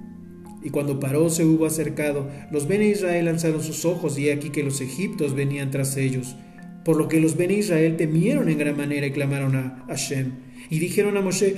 Y 0.63 0.71
cuando 0.71 0.99
Paró 0.99 1.31
se 1.31 1.45
hubo 1.45 1.67
acercado, 1.67 2.29
los 2.51 2.67
Bene 2.67 2.89
Israel 2.89 3.27
lanzaron 3.27 3.63
sus 3.63 3.85
ojos 3.85 4.19
y 4.19 4.31
aquí 4.31 4.51
que 4.51 4.65
los 4.65 4.81
egiptos 4.81 5.35
venían 5.35 5.71
tras 5.71 5.97
ellos. 5.97 6.37
Por 6.85 6.97
lo 6.97 7.09
que 7.09 7.21
los 7.21 7.37
Bene 7.37 7.55
Israel 7.55 7.97
temieron 7.97 8.49
en 8.49 8.59
gran 8.59 8.77
manera 8.77 9.07
y 9.07 9.13
clamaron 9.13 9.55
a 9.55 9.85
Hashem. 9.89 10.33
Y 10.71 10.79
dijeron 10.81 11.17
a 11.17 11.21
Moshe, 11.21 11.55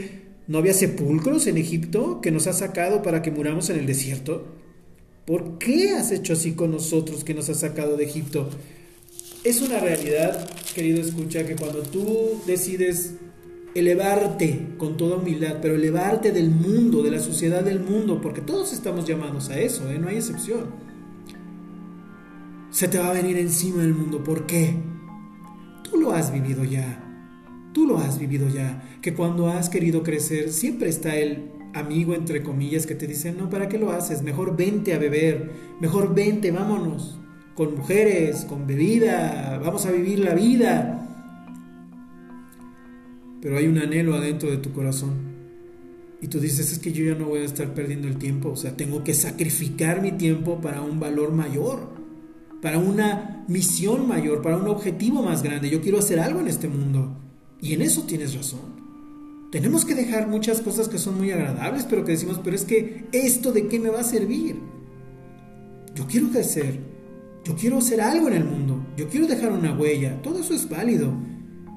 ¿no 0.47 0.59
había 0.59 0.75
sepulcros 0.75 1.47
en 1.47 1.57
Egipto 1.57 2.21
que 2.21 2.31
nos 2.31 2.47
ha 2.47 2.53
sacado 2.53 3.03
para 3.03 3.23
que 3.23 3.31
muramos 3.31 3.71
en 3.71 3.79
el 3.79 3.87
desierto? 3.87 4.55
¿Por 5.25 5.59
qué 5.59 5.91
has 5.91 6.13
hecho 6.13 6.33
así 6.33 6.53
con 6.53 6.73
nosotros 6.73 7.25
que 7.25 7.35
nos 7.35 7.49
has 7.49 7.61
sacado 7.61 7.97
de 7.97 8.05
Egipto? 8.05 8.51
Es 9.43 9.63
una 9.63 9.81
realidad, 9.81 10.51
querido 10.75 11.01
escucha, 11.01 11.47
que 11.47 11.57
cuando 11.57 11.81
tú 11.81 12.43
decides 12.47 13.15
elevarte 13.75 14.75
con 14.77 14.99
toda 14.99 15.17
humildad, 15.17 15.61
pero 15.63 15.77
elevarte 15.77 16.31
del 16.31 16.51
mundo, 16.51 17.03
de 17.03 17.11
la 17.11 17.21
sociedad 17.21 17.65
del 17.65 17.81
mundo, 17.81 18.21
porque 18.21 18.43
todos 18.43 18.75
estamos 18.75 19.07
llamados 19.07 19.49
a 19.49 19.59
eso, 19.59 19.91
¿eh? 19.91 19.99
no 19.99 20.09
hay 20.09 20.17
excepción. 20.17 20.67
Se 22.71 22.87
te 22.89 22.99
va 22.99 23.09
a 23.09 23.15
venir 23.15 23.39
encima 23.39 23.83
el 23.83 23.95
mundo, 23.95 24.23
¿por 24.23 24.45
qué? 24.45 24.75
Tú 25.85 25.97
lo 25.97 26.13
has 26.13 26.31
vivido 26.33 26.63
ya, 26.65 27.03
tú 27.73 27.87
lo 27.87 27.97
has 27.97 28.19
vivido 28.19 28.47
ya, 28.51 28.99
que 29.01 29.15
cuando 29.15 29.49
has 29.49 29.71
querido 29.71 30.03
crecer 30.03 30.53
siempre 30.53 30.91
está 30.91 31.17
el 31.17 31.51
amigo, 31.73 32.15
entre 32.15 32.43
comillas, 32.43 32.87
que 32.87 32.95
te 32.95 33.07
dice, 33.07 33.33
no, 33.33 33.49
¿para 33.49 33.71
qué 33.71 33.79
lo 33.79 33.91
haces? 33.91 34.23
Mejor 34.23 34.55
vente 34.55 34.93
a 34.93 34.99
beber, 34.99 35.51
mejor 35.81 36.15
vente, 36.15 36.51
vámonos, 36.51 37.20
con 37.61 37.77
mujeres, 37.77 38.47
con 38.47 38.67
bebida, 38.67 39.61
vamos 39.63 39.85
a 39.85 39.93
vivir 39.93 40.21
la 40.21 40.35
vida 40.35 41.01
pero 43.41 43.57
hay 43.57 43.67
un 43.67 43.79
anhelo 43.79 44.15
adentro 44.15 44.51
de 44.51 44.59
tu 44.59 44.73
corazón. 44.73 45.31
Y 46.21 46.29
tú 46.29 46.39
dices, 46.39 46.71
es 46.71 46.79
que 46.79 46.93
yo 46.93 47.05
ya 47.05 47.15
no 47.15 47.27
voy 47.27 47.41
a 47.41 47.45
estar 47.45 47.73
perdiendo 47.73 48.07
el 48.07 48.19
tiempo, 48.19 48.51
o 48.51 48.57
sea, 48.57 48.77
tengo 48.77 49.03
que 49.03 49.15
sacrificar 49.15 50.03
mi 50.03 50.13
tiempo 50.13 50.61
para 50.61 50.83
un 50.83 51.01
valor 51.01 51.33
mayor, 51.33 51.89
para 52.61 52.79
una 52.79 53.45
misión 53.49 54.07
mayor, 54.07 54.43
para 54.43 54.59
un 54.59 54.69
objetivo 54.69 55.23
más 55.23 55.43
grande. 55.43 55.71
Yo 55.71 55.81
quiero 55.81 55.99
hacer 55.99 56.21
algo 56.21 56.41
en 56.41 56.49
este 56.49 56.69
mundo. 56.69 57.17
Y 57.63 57.73
en 57.73 57.81
eso 57.81 58.03
tienes 58.03 58.35
razón. 58.35 58.81
Tenemos 59.51 59.87
que 59.87 59.95
dejar 59.95 60.29
muchas 60.29 60.61
cosas 60.61 60.89
que 60.89 60.99
son 60.99 61.17
muy 61.17 61.31
agradables, 61.31 61.87
pero 61.89 62.05
que 62.05 62.13
decimos, 62.13 62.41
pero 62.45 62.55
es 62.55 62.65
que 62.65 63.07
esto 63.13 63.53
de 63.53 63.67
qué 63.69 63.81
me 63.81 63.89
va 63.89 64.01
a 64.01 64.05
servir. 64.05 64.57
Yo 65.95 66.07
quiero 66.07 66.29
crecer, 66.29 66.79
yo 67.45 67.57
quiero 67.57 67.79
hacer 67.79 68.01
algo 68.01 68.29
en 68.29 68.35
el 68.35 68.45
mundo, 68.45 68.85
yo 68.97 69.09
quiero 69.09 69.27
dejar 69.27 69.53
una 69.53 69.77
huella, 69.77 70.21
todo 70.23 70.41
eso 70.41 70.55
es 70.55 70.69
válido, 70.69 71.13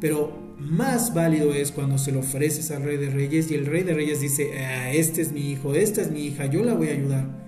pero 0.02 0.44
más 0.60 1.14
válido 1.14 1.54
es 1.54 1.72
cuando 1.72 1.98
se 1.98 2.12
lo 2.12 2.20
ofreces 2.20 2.72
al 2.72 2.84
Rey 2.84 2.98
de 2.98 3.10
Reyes 3.10 3.52
y 3.52 3.56
el 3.56 3.66
Rey 3.66 3.84
de 3.84 3.94
Reyes 3.94 4.22
dice, 4.22 4.58
ah, 4.58 4.92
este 4.92 5.22
es 5.22 5.32
mi 5.32 5.52
hijo, 5.52 5.74
esta 5.74 6.02
es 6.02 6.12
mi 6.12 6.26
hija, 6.26 6.46
yo 6.46 6.64
la 6.64 6.74
voy 6.74 6.90
a 6.90 6.94
ayudar. 6.94 7.44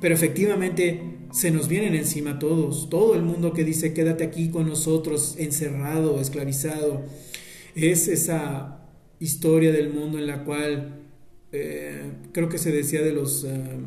Pero 0.00 0.14
efectivamente 0.14 1.18
se 1.32 1.50
nos 1.50 1.68
vienen 1.68 1.94
encima 1.94 2.38
todos, 2.38 2.88
todo 2.88 3.14
el 3.14 3.22
mundo 3.22 3.52
que 3.52 3.64
dice, 3.64 3.92
quédate 3.92 4.24
aquí 4.24 4.48
con 4.50 4.66
nosotros, 4.66 5.36
encerrado, 5.38 6.20
esclavizado. 6.20 7.04
Es 7.74 8.08
esa 8.08 8.88
historia 9.18 9.72
del 9.72 9.92
mundo 9.92 10.18
en 10.18 10.26
la 10.26 10.44
cual 10.44 11.02
eh, 11.52 12.12
creo 12.32 12.48
que 12.48 12.58
se 12.58 12.72
decía 12.72 13.02
de 13.02 13.12
los... 13.12 13.44
Eh, 13.44 13.78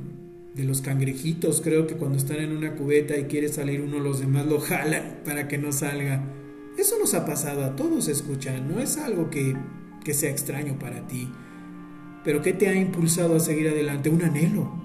de 0.53 0.63
los 0.65 0.81
cangrejitos, 0.81 1.61
creo 1.61 1.87
que 1.87 1.95
cuando 1.95 2.17
están 2.17 2.37
en 2.37 2.55
una 2.55 2.75
cubeta 2.75 3.17
y 3.17 3.25
quiere 3.25 3.47
salir 3.47 3.81
uno, 3.81 3.99
los 3.99 4.19
demás 4.19 4.45
lo 4.45 4.59
jalan 4.59 5.19
para 5.23 5.47
que 5.47 5.57
no 5.57 5.71
salga. 5.71 6.23
Eso 6.77 6.95
nos 6.99 7.13
ha 7.13 7.25
pasado 7.25 7.63
a 7.63 7.75
todos, 7.75 8.07
escucha, 8.07 8.57
no 8.59 8.79
es 8.79 8.97
algo 8.97 9.29
que, 9.29 9.55
que 10.03 10.13
sea 10.13 10.29
extraño 10.29 10.77
para 10.77 11.07
ti. 11.07 11.29
Pero 12.23 12.41
¿qué 12.41 12.53
te 12.53 12.67
ha 12.67 12.75
impulsado 12.75 13.35
a 13.35 13.39
seguir 13.39 13.69
adelante? 13.69 14.09
Un 14.09 14.23
anhelo. 14.23 14.81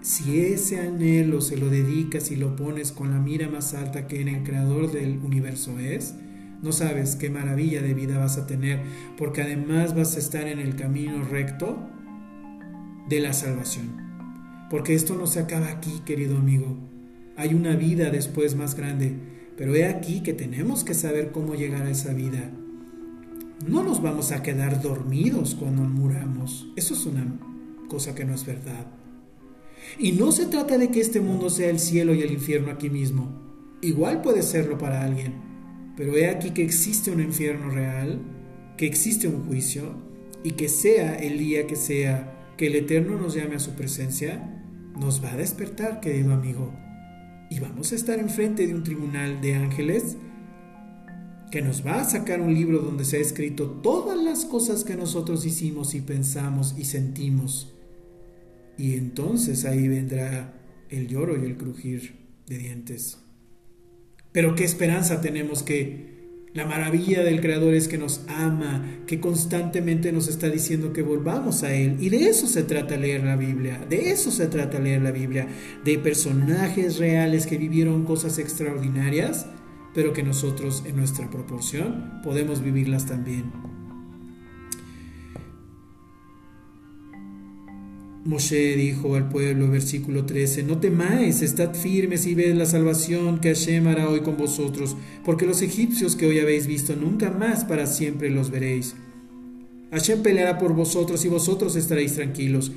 Si 0.00 0.40
ese 0.40 0.80
anhelo 0.80 1.40
se 1.40 1.56
lo 1.56 1.68
dedicas 1.68 2.30
y 2.30 2.36
lo 2.36 2.56
pones 2.56 2.92
con 2.92 3.10
la 3.10 3.18
mira 3.18 3.48
más 3.48 3.74
alta 3.74 4.06
que 4.06 4.20
en 4.20 4.28
el 4.28 4.42
creador 4.42 4.92
del 4.92 5.18
universo 5.18 5.78
es, 5.78 6.14
no 6.62 6.72
sabes 6.72 7.16
qué 7.16 7.30
maravilla 7.30 7.82
de 7.82 7.94
vida 7.94 8.18
vas 8.18 8.36
a 8.36 8.46
tener, 8.46 8.80
porque 9.16 9.42
además 9.42 9.94
vas 9.94 10.16
a 10.16 10.18
estar 10.18 10.48
en 10.48 10.58
el 10.58 10.76
camino 10.76 11.24
recto 11.24 11.78
de 13.08 13.20
la 13.20 13.32
salvación. 13.32 14.07
Porque 14.70 14.94
esto 14.94 15.14
no 15.14 15.26
se 15.26 15.40
acaba 15.40 15.68
aquí, 15.68 16.02
querido 16.04 16.36
amigo. 16.36 16.76
Hay 17.36 17.54
una 17.54 17.76
vida 17.76 18.10
después 18.10 18.56
más 18.56 18.74
grande 18.74 19.16
pero 19.58 19.74
he 19.74 19.86
aquí 19.86 20.20
que 20.20 20.32
tenemos 20.32 20.84
que 20.84 20.94
saber 20.94 21.32
cómo 21.32 21.56
llegar 21.56 21.84
a 21.84 21.90
esa 21.90 22.14
vida. 22.14 22.48
No 23.66 23.82
nos 23.82 24.00
vamos 24.00 24.30
a 24.30 24.40
quedar 24.40 24.80
dormidos 24.80 25.56
cuando 25.56 25.82
muramos. 25.82 26.68
Eso 26.76 26.94
es 26.94 27.04
una 27.06 27.40
cosa 27.88 28.14
que 28.14 28.24
no 28.24 28.36
es 28.36 28.46
verdad. 28.46 28.86
Y 29.98 30.12
no 30.12 30.30
se 30.30 30.46
trata 30.46 30.78
de 30.78 30.92
que 30.92 31.00
este 31.00 31.20
mundo 31.20 31.50
sea 31.50 31.70
el 31.70 31.80
cielo 31.80 32.14
y 32.14 32.22
el 32.22 32.30
infierno 32.30 32.70
aquí 32.70 32.88
mismo. 32.88 33.76
Igual 33.82 34.22
puede 34.22 34.42
serlo 34.42 34.78
para 34.78 35.02
alguien. 35.02 35.34
Pero 35.96 36.16
he 36.16 36.28
aquí 36.28 36.50
que 36.50 36.62
existe 36.62 37.10
un 37.10 37.20
infierno 37.20 37.68
real, 37.68 38.20
que 38.76 38.86
existe 38.86 39.26
un 39.26 39.44
juicio, 39.44 39.96
y 40.44 40.52
que 40.52 40.68
sea 40.68 41.16
el 41.16 41.36
día 41.36 41.66
que 41.66 41.74
sea 41.74 42.54
que 42.56 42.68
el 42.68 42.76
Eterno 42.76 43.18
nos 43.18 43.34
llame 43.34 43.56
a 43.56 43.60
su 43.60 43.72
presencia, 43.72 44.57
nos 44.98 45.22
va 45.22 45.32
a 45.32 45.36
despertar, 45.36 46.00
querido 46.00 46.32
amigo 46.32 46.72
y 47.50 47.60
vamos 47.60 47.92
a 47.92 47.94
estar 47.94 48.18
enfrente 48.18 48.66
de 48.66 48.74
un 48.74 48.84
tribunal 48.84 49.40
de 49.40 49.54
ángeles 49.54 50.16
que 51.50 51.62
nos 51.62 51.86
va 51.86 52.00
a 52.00 52.04
sacar 52.04 52.42
un 52.42 52.52
libro 52.52 52.80
donde 52.80 53.04
se 53.04 53.16
ha 53.16 53.20
escrito 53.20 53.70
todas 53.70 54.22
las 54.22 54.44
cosas 54.44 54.84
que 54.84 54.96
nosotros 54.96 55.46
hicimos 55.46 55.94
y 55.94 56.02
pensamos 56.02 56.74
y 56.76 56.84
sentimos. 56.84 57.74
Y 58.76 58.94
entonces 58.94 59.64
ahí 59.64 59.88
vendrá 59.88 60.60
el 60.90 61.08
lloro 61.08 61.42
y 61.42 61.46
el 61.46 61.56
crujir 61.56 62.16
de 62.46 62.58
dientes. 62.58 63.18
Pero 64.30 64.54
qué 64.54 64.64
esperanza 64.64 65.22
tenemos 65.22 65.62
que 65.62 66.17
la 66.58 66.66
maravilla 66.66 67.22
del 67.22 67.40
Creador 67.40 67.72
es 67.74 67.86
que 67.86 67.98
nos 67.98 68.22
ama, 68.26 68.84
que 69.06 69.20
constantemente 69.20 70.10
nos 70.10 70.26
está 70.26 70.48
diciendo 70.48 70.92
que 70.92 71.02
volvamos 71.02 71.62
a 71.62 71.72
Él. 71.72 71.98
Y 72.00 72.08
de 72.08 72.28
eso 72.28 72.48
se 72.48 72.64
trata 72.64 72.96
leer 72.96 73.22
la 73.22 73.36
Biblia, 73.36 73.86
de 73.88 74.10
eso 74.10 74.32
se 74.32 74.48
trata 74.48 74.80
leer 74.80 75.02
la 75.02 75.12
Biblia, 75.12 75.46
de 75.84 75.98
personajes 75.98 76.98
reales 76.98 77.46
que 77.46 77.58
vivieron 77.58 78.04
cosas 78.04 78.40
extraordinarias, 78.40 79.46
pero 79.94 80.12
que 80.12 80.24
nosotros 80.24 80.82
en 80.84 80.96
nuestra 80.96 81.30
proporción 81.30 82.20
podemos 82.24 82.60
vivirlas 82.60 83.06
también. 83.06 83.67
Moshe 88.24 88.76
dijo 88.76 89.14
al 89.14 89.28
pueblo, 89.28 89.70
versículo 89.70 90.26
13, 90.26 90.62
no 90.64 90.78
temáis, 90.78 91.40
estad 91.40 91.74
firmes 91.74 92.26
y 92.26 92.34
ved 92.34 92.54
la 92.54 92.66
salvación 92.66 93.38
que 93.40 93.54
Hashem 93.54 93.86
hará 93.86 94.08
hoy 94.08 94.20
con 94.20 94.36
vosotros, 94.36 94.96
porque 95.24 95.46
los 95.46 95.62
egipcios 95.62 96.16
que 96.16 96.26
hoy 96.26 96.40
habéis 96.40 96.66
visto 96.66 96.96
nunca 96.96 97.30
más 97.30 97.64
para 97.64 97.86
siempre 97.86 98.28
los 98.30 98.50
veréis. 98.50 98.96
Hashem 99.92 100.22
peleará 100.22 100.58
por 100.58 100.74
vosotros 100.74 101.24
y 101.24 101.28
vosotros 101.28 101.76
estaréis 101.76 102.14
tranquilos. 102.14 102.72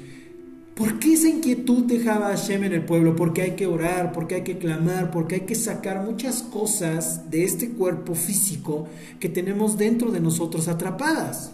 ¿Por 0.75 0.99
qué 0.99 1.13
esa 1.13 1.27
inquietud 1.27 1.84
dejaba 1.84 2.27
a 2.27 2.38
Hashem 2.38 2.63
en 2.63 2.73
el 2.73 2.86
pueblo? 2.86 3.15
Porque 3.15 3.41
hay 3.41 3.51
que 3.51 3.67
orar, 3.67 4.13
porque 4.13 4.36
hay 4.36 4.43
que 4.43 4.58
clamar, 4.58 5.12
porque 5.12 5.36
hay 5.36 5.41
que 5.41 5.56
sacar 5.56 6.06
muchas 6.06 6.43
cosas 6.43 7.30
de 7.30 7.43
este 7.43 7.71
cuerpo 7.71 8.15
físico 8.15 8.88
que 9.19 9.27
tenemos 9.27 9.77
dentro 9.77 10.12
de 10.12 10.21
nosotros 10.21 10.69
atrapadas. 10.69 11.51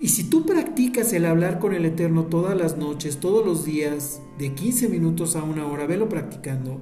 Y 0.00 0.08
si 0.08 0.24
tú 0.24 0.46
practicas 0.46 1.12
el 1.12 1.26
hablar 1.26 1.58
con 1.58 1.74
el 1.74 1.84
Eterno 1.84 2.24
todas 2.24 2.56
las 2.56 2.78
noches, 2.78 3.18
todos 3.18 3.44
los 3.44 3.66
días, 3.66 4.22
de 4.38 4.54
15 4.54 4.88
minutos 4.88 5.36
a 5.36 5.42
una 5.42 5.66
hora, 5.66 5.86
velo 5.86 6.08
practicando, 6.08 6.80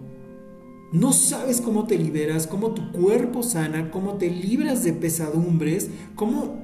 no 0.92 1.12
sabes 1.12 1.60
cómo 1.60 1.88
te 1.88 1.98
liberas, 1.98 2.46
cómo 2.46 2.70
tu 2.74 2.92
cuerpo 2.92 3.42
sana, 3.42 3.90
cómo 3.90 4.14
te 4.14 4.30
libras 4.30 4.84
de 4.84 4.92
pesadumbres, 4.92 5.90
cómo, 6.14 6.62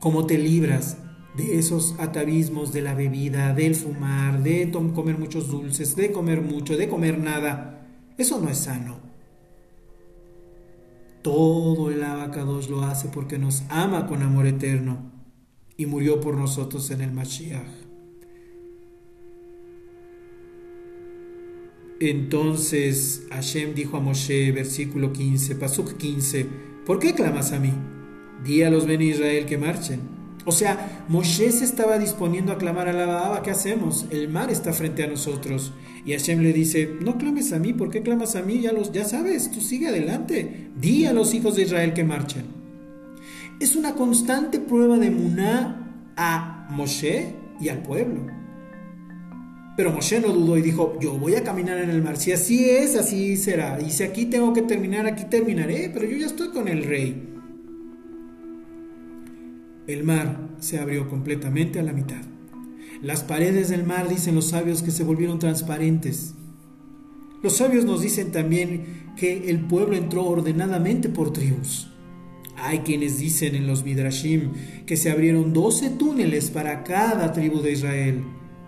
cómo 0.00 0.24
te 0.24 0.38
libras 0.38 0.96
de 1.36 1.58
esos 1.58 1.94
atavismos 1.98 2.72
de 2.72 2.80
la 2.80 2.94
bebida, 2.94 3.52
del 3.52 3.74
fumar, 3.74 4.42
de 4.42 4.72
comer 4.94 5.18
muchos 5.18 5.50
dulces, 5.50 5.94
de 5.94 6.10
comer 6.10 6.40
mucho, 6.40 6.78
de 6.78 6.88
comer 6.88 7.18
nada. 7.18 7.86
Eso 8.16 8.40
no 8.40 8.48
es 8.48 8.58
sano. 8.58 8.96
Todo 11.20 11.90
el 11.90 12.02
abacados 12.02 12.70
lo 12.70 12.82
hace 12.82 13.08
porque 13.08 13.38
nos 13.38 13.62
ama 13.68 14.06
con 14.06 14.22
amor 14.22 14.46
eterno 14.46 15.19
y 15.80 15.86
murió 15.86 16.20
por 16.20 16.36
nosotros 16.36 16.90
en 16.90 17.00
el 17.00 17.10
Mashiach. 17.10 17.64
Entonces 21.98 23.22
Hashem 23.30 23.74
dijo 23.74 23.96
a 23.96 24.00
Moshe, 24.00 24.52
versículo 24.52 25.10
15, 25.10 25.54
Pasuk 25.54 25.96
15, 25.96 26.46
¿por 26.84 26.98
qué 26.98 27.14
clamas 27.14 27.52
a 27.52 27.60
mí? 27.60 27.72
Di 28.44 28.62
a 28.62 28.68
los 28.68 28.86
Ben 28.86 29.00
Israel 29.00 29.46
que 29.46 29.56
marchen. 29.56 30.00
O 30.44 30.52
sea, 30.52 31.06
Moshe 31.08 31.50
se 31.50 31.64
estaba 31.64 31.98
disponiendo 31.98 32.52
a 32.52 32.58
clamar 32.58 32.86
a 32.88 32.92
la 32.92 33.06
Baaba, 33.06 33.42
¿qué 33.42 33.50
hacemos? 33.50 34.04
El 34.10 34.28
mar 34.28 34.50
está 34.50 34.74
frente 34.74 35.02
a 35.02 35.06
nosotros. 35.06 35.72
Y 36.04 36.12
Hashem 36.12 36.40
le 36.40 36.52
dice, 36.52 36.94
no 37.00 37.16
clames 37.16 37.54
a 37.54 37.58
mí, 37.58 37.72
¿por 37.72 37.88
qué 37.88 38.02
clamas 38.02 38.36
a 38.36 38.42
mí? 38.42 38.60
Ya, 38.60 38.72
los, 38.72 38.92
ya 38.92 39.06
sabes, 39.06 39.50
tú 39.50 39.62
sigue 39.62 39.88
adelante. 39.88 40.68
Di 40.78 41.06
a 41.06 41.14
los 41.14 41.32
hijos 41.32 41.56
de 41.56 41.62
Israel 41.62 41.94
que 41.94 42.04
marchen 42.04 42.59
es 43.60 43.76
una 43.76 43.94
constante 43.94 44.58
prueba 44.58 44.98
de 44.98 45.10
Muná 45.10 46.12
a 46.16 46.66
Moshe 46.70 47.34
y 47.60 47.68
al 47.68 47.82
pueblo. 47.82 48.26
Pero 49.76 49.92
Moshe 49.92 50.18
no 50.18 50.28
dudó 50.28 50.56
y 50.56 50.62
dijo, 50.62 50.98
yo 51.00 51.18
voy 51.18 51.36
a 51.36 51.44
caminar 51.44 51.78
en 51.78 51.90
el 51.90 52.02
mar. 52.02 52.16
Si 52.16 52.32
así 52.32 52.68
es, 52.68 52.96
así 52.96 53.36
será. 53.36 53.80
Y 53.80 53.90
si 53.90 54.02
aquí 54.02 54.26
tengo 54.26 54.52
que 54.52 54.62
terminar, 54.62 55.06
aquí 55.06 55.24
terminaré. 55.24 55.90
Pero 55.92 56.06
yo 56.06 56.16
ya 56.16 56.26
estoy 56.26 56.48
con 56.48 56.68
el 56.68 56.84
rey. 56.84 57.28
El 59.86 60.04
mar 60.04 60.48
se 60.58 60.78
abrió 60.78 61.08
completamente 61.08 61.78
a 61.78 61.82
la 61.82 61.92
mitad. 61.92 62.22
Las 63.02 63.22
paredes 63.22 63.68
del 63.68 63.84
mar, 63.84 64.08
dicen 64.08 64.34
los 64.34 64.48
sabios, 64.48 64.82
que 64.82 64.90
se 64.90 65.04
volvieron 65.04 65.38
transparentes. 65.38 66.34
Los 67.42 67.56
sabios 67.56 67.84
nos 67.84 68.02
dicen 68.02 68.32
también 68.32 69.12
que 69.16 69.50
el 69.50 69.66
pueblo 69.66 69.96
entró 69.96 70.26
ordenadamente 70.26 71.08
por 71.08 71.32
tribus. 71.32 71.89
Hay 72.62 72.80
quienes 72.80 73.18
dicen 73.18 73.54
en 73.54 73.66
los 73.66 73.84
Midrashim 73.84 74.52
que 74.86 74.96
se 74.96 75.10
abrieron 75.10 75.52
12 75.52 75.90
túneles 75.90 76.50
para 76.50 76.84
cada 76.84 77.32
tribu 77.32 77.60
de 77.60 77.72
Israel. 77.72 78.22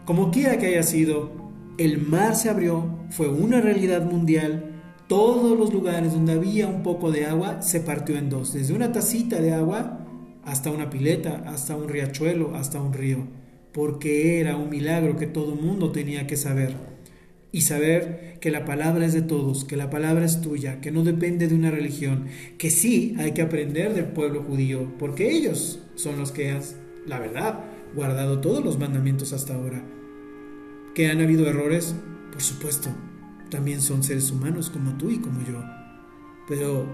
Como 0.04 0.30
quiera 0.30 0.58
que 0.58 0.66
haya 0.66 0.82
sido, 0.82 1.30
el 1.78 1.98
mar 1.98 2.34
se 2.34 2.48
abrió, 2.48 2.86
fue 3.10 3.28
una 3.28 3.60
realidad 3.60 4.04
mundial. 4.04 4.80
Todos 5.08 5.58
los 5.58 5.72
lugares 5.72 6.12
donde 6.12 6.32
había 6.32 6.66
un 6.68 6.82
poco 6.82 7.10
de 7.10 7.26
agua 7.26 7.60
se 7.60 7.80
partió 7.80 8.16
en 8.16 8.30
dos, 8.30 8.52
desde 8.52 8.74
una 8.74 8.92
tacita 8.92 9.40
de 9.40 9.52
agua 9.52 10.06
hasta 10.44 10.70
una 10.70 10.90
pileta, 10.90 11.44
hasta 11.46 11.76
un 11.76 11.88
riachuelo, 11.88 12.54
hasta 12.54 12.80
un 12.80 12.92
río, 12.92 13.18
porque 13.72 14.40
era 14.40 14.56
un 14.56 14.70
milagro 14.70 15.16
que 15.16 15.26
todo 15.26 15.54
mundo 15.54 15.92
tenía 15.92 16.26
que 16.26 16.36
saber 16.36 16.91
y 17.52 17.60
saber 17.60 18.38
que 18.40 18.50
la 18.50 18.64
palabra 18.64 19.04
es 19.04 19.12
de 19.12 19.22
todos, 19.22 19.64
que 19.64 19.76
la 19.76 19.90
palabra 19.90 20.24
es 20.24 20.40
tuya, 20.40 20.80
que 20.80 20.90
no 20.90 21.04
depende 21.04 21.46
de 21.46 21.54
una 21.54 21.70
religión, 21.70 22.26
que 22.56 22.70
sí 22.70 23.14
hay 23.18 23.32
que 23.32 23.42
aprender 23.42 23.92
del 23.92 24.06
pueblo 24.06 24.42
judío, 24.42 24.90
porque 24.98 25.30
ellos 25.30 25.80
son 25.94 26.18
los 26.18 26.32
que 26.32 26.50
han, 26.50 26.62
la 27.06 27.20
verdad, 27.20 27.60
guardado 27.94 28.40
todos 28.40 28.64
los 28.64 28.78
mandamientos 28.78 29.34
hasta 29.34 29.54
ahora. 29.54 29.84
¿Que 30.94 31.08
han 31.08 31.20
habido 31.20 31.46
errores? 31.46 31.94
Por 32.32 32.42
supuesto, 32.42 32.88
también 33.50 33.82
son 33.82 34.02
seres 34.02 34.30
humanos 34.30 34.70
como 34.70 34.96
tú 34.96 35.10
y 35.10 35.18
como 35.18 35.46
yo. 35.46 35.62
Pero 36.48 36.86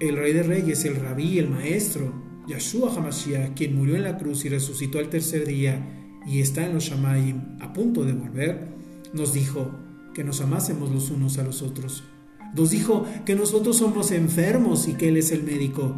el 0.00 0.16
rey 0.16 0.32
de 0.32 0.42
reyes, 0.42 0.84
el 0.84 0.96
rabí, 0.96 1.38
el 1.38 1.48
maestro, 1.48 2.12
Yahshua 2.48 2.92
HaMashiach, 2.92 3.54
quien 3.54 3.76
murió 3.76 3.94
en 3.94 4.02
la 4.02 4.18
cruz 4.18 4.44
y 4.44 4.48
resucitó 4.48 4.98
al 4.98 5.08
tercer 5.08 5.46
día 5.46 6.20
y 6.26 6.40
está 6.40 6.66
en 6.66 6.74
los 6.74 6.84
Shamayim 6.84 7.58
a 7.60 7.72
punto 7.72 8.04
de 8.04 8.12
volver, 8.12 8.81
nos 9.12 9.32
dijo 9.32 9.70
que 10.14 10.24
nos 10.24 10.40
amásemos 10.40 10.90
los 10.90 11.10
unos 11.10 11.38
a 11.38 11.44
los 11.44 11.62
otros. 11.62 12.04
Nos 12.54 12.70
dijo 12.70 13.06
que 13.24 13.34
nosotros 13.34 13.78
somos 13.78 14.10
enfermos 14.10 14.88
y 14.88 14.94
que 14.94 15.08
Él 15.08 15.16
es 15.16 15.30
el 15.32 15.42
médico. 15.42 15.96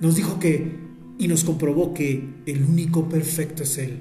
Nos 0.00 0.16
dijo 0.16 0.38
que 0.38 0.90
y 1.18 1.28
nos 1.28 1.44
comprobó 1.44 1.92
que 1.92 2.42
el 2.46 2.64
único 2.64 3.08
perfecto 3.08 3.62
es 3.62 3.78
Él. 3.78 4.00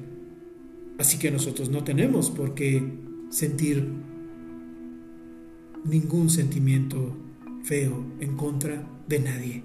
Así 0.97 1.19
que 1.19 1.31
nosotros 1.31 1.69
no 1.69 1.83
tenemos 1.83 2.31
por 2.31 2.53
qué 2.55 2.81
sentir 3.29 3.87
ningún 5.83 6.29
sentimiento 6.29 7.15
feo 7.63 8.05
en 8.19 8.35
contra 8.35 8.87
de 9.07 9.19
nadie. 9.19 9.63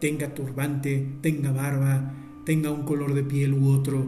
Tenga 0.00 0.34
turbante, 0.34 1.18
tenga 1.20 1.52
barba, 1.52 2.14
tenga 2.44 2.70
un 2.70 2.82
color 2.82 3.14
de 3.14 3.22
piel 3.22 3.54
u 3.54 3.70
otro, 3.70 4.06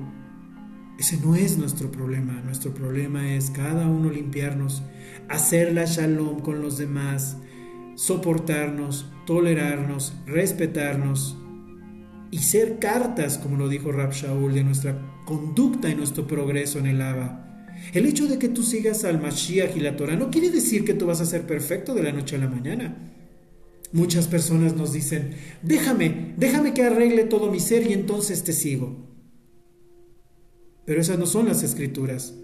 ese 0.99 1.19
no 1.19 1.35
es 1.35 1.59
nuestro 1.59 1.91
problema. 1.91 2.41
Nuestro 2.45 2.73
problema 2.73 3.35
es 3.35 3.51
cada 3.51 3.89
uno 3.89 4.11
limpiarnos, 4.11 4.83
hacer 5.29 5.73
la 5.73 5.85
shalom 5.87 6.41
con 6.41 6.63
los 6.63 6.79
demás, 6.79 7.37
soportarnos, 7.97 9.11
tolerarnos, 9.27 10.15
respetarnos 10.27 11.37
y 12.31 12.39
ser 12.39 12.79
cartas, 12.79 13.39
como 13.39 13.57
lo 13.57 13.69
dijo 13.69 13.93
Rab 13.93 14.13
Shaul, 14.13 14.55
de 14.55 14.65
nuestra 14.65 15.23
conducta 15.25 15.89
y 15.89 15.95
nuestro 15.95 16.27
progreso 16.27 16.79
en 16.79 16.87
el 16.87 17.01
Abba. 17.01 17.41
El 17.93 18.07
hecho 18.07 18.27
de 18.27 18.39
que 18.39 18.49
tú 18.49 18.63
sigas 18.63 19.05
al 19.05 19.21
Mashiach 19.21 19.77
y 19.77 19.81
la 19.81 19.97
Torah 19.97 20.17
no 20.17 20.31
quiere 20.31 20.51
decir 20.51 20.85
que 20.85 20.95
tú 20.95 21.07
vas 21.07 21.21
a 21.21 21.27
ser 21.27 21.43
perfecto 21.43 21.95
de 21.95 22.03
la 22.03 22.13
noche 22.13 22.37
a 22.37 22.39
la 22.39 22.49
mañana. 22.49 22.97
Muchas 23.93 24.27
personas 24.27 24.75
nos 24.75 24.93
dicen, 24.93 25.35
déjame, 25.63 26.35
déjame 26.37 26.73
que 26.73 26.83
arregle 26.83 27.25
todo 27.25 27.51
mi 27.51 27.61
ser 27.61 27.89
y 27.89 27.93
entonces 27.93 28.43
te 28.43 28.53
sigo. 28.53 29.13
Pero 30.85 31.01
esas 31.01 31.18
no 31.18 31.27
son 31.27 31.47
las 31.47 31.62
escrituras. 31.62 32.35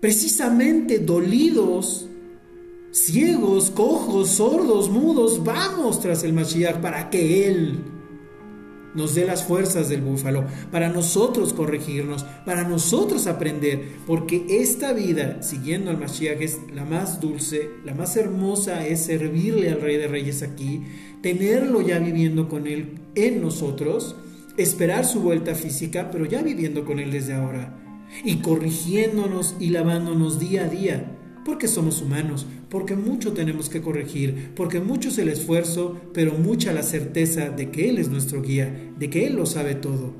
Precisamente 0.00 0.98
dolidos, 0.98 2.08
ciegos, 2.92 3.70
cojos, 3.70 4.30
sordos, 4.30 4.90
mudos, 4.90 5.42
vamos 5.44 6.00
tras 6.00 6.24
el 6.24 6.32
Mashiach 6.32 6.80
para 6.80 7.10
que 7.10 7.48
Él 7.48 7.78
nos 8.94 9.14
dé 9.14 9.24
las 9.24 9.44
fuerzas 9.44 9.88
del 9.88 10.00
búfalo, 10.00 10.44
para 10.72 10.88
nosotros 10.88 11.52
corregirnos, 11.52 12.24
para 12.44 12.64
nosotros 12.64 13.26
aprender, 13.26 13.96
porque 14.06 14.44
esta 14.48 14.92
vida 14.92 15.42
siguiendo 15.42 15.90
al 15.90 15.98
Mashiach 15.98 16.40
es 16.40 16.58
la 16.74 16.84
más 16.84 17.20
dulce, 17.20 17.70
la 17.84 17.94
más 17.94 18.16
hermosa 18.16 18.86
es 18.86 19.04
servirle 19.04 19.70
al 19.70 19.80
Rey 19.80 19.96
de 19.98 20.08
Reyes 20.08 20.42
aquí, 20.42 20.82
tenerlo 21.22 21.80
ya 21.80 21.98
viviendo 21.98 22.48
con 22.48 22.66
Él 22.66 22.98
en 23.14 23.40
nosotros 23.40 24.16
esperar 24.58 25.04
su 25.04 25.20
vuelta 25.20 25.54
física, 25.54 26.10
pero 26.10 26.26
ya 26.26 26.42
viviendo 26.42 26.84
con 26.84 26.98
Él 26.98 27.12
desde 27.12 27.32
ahora 27.32 27.78
y 28.24 28.36
corrigiéndonos 28.36 29.56
y 29.60 29.70
lavándonos 29.70 30.40
día 30.40 30.64
a 30.64 30.68
día, 30.68 31.16
porque 31.44 31.68
somos 31.68 32.02
humanos, 32.02 32.46
porque 32.68 32.96
mucho 32.96 33.32
tenemos 33.32 33.68
que 33.68 33.80
corregir, 33.80 34.52
porque 34.56 34.80
mucho 34.80 35.10
es 35.10 35.18
el 35.18 35.28
esfuerzo, 35.28 36.00
pero 36.12 36.32
mucha 36.32 36.72
la 36.72 36.82
certeza 36.82 37.50
de 37.50 37.70
que 37.70 37.88
Él 37.88 37.98
es 37.98 38.08
nuestro 38.08 38.42
guía, 38.42 38.92
de 38.98 39.08
que 39.08 39.26
Él 39.26 39.36
lo 39.36 39.46
sabe 39.46 39.74
todo 39.76 40.14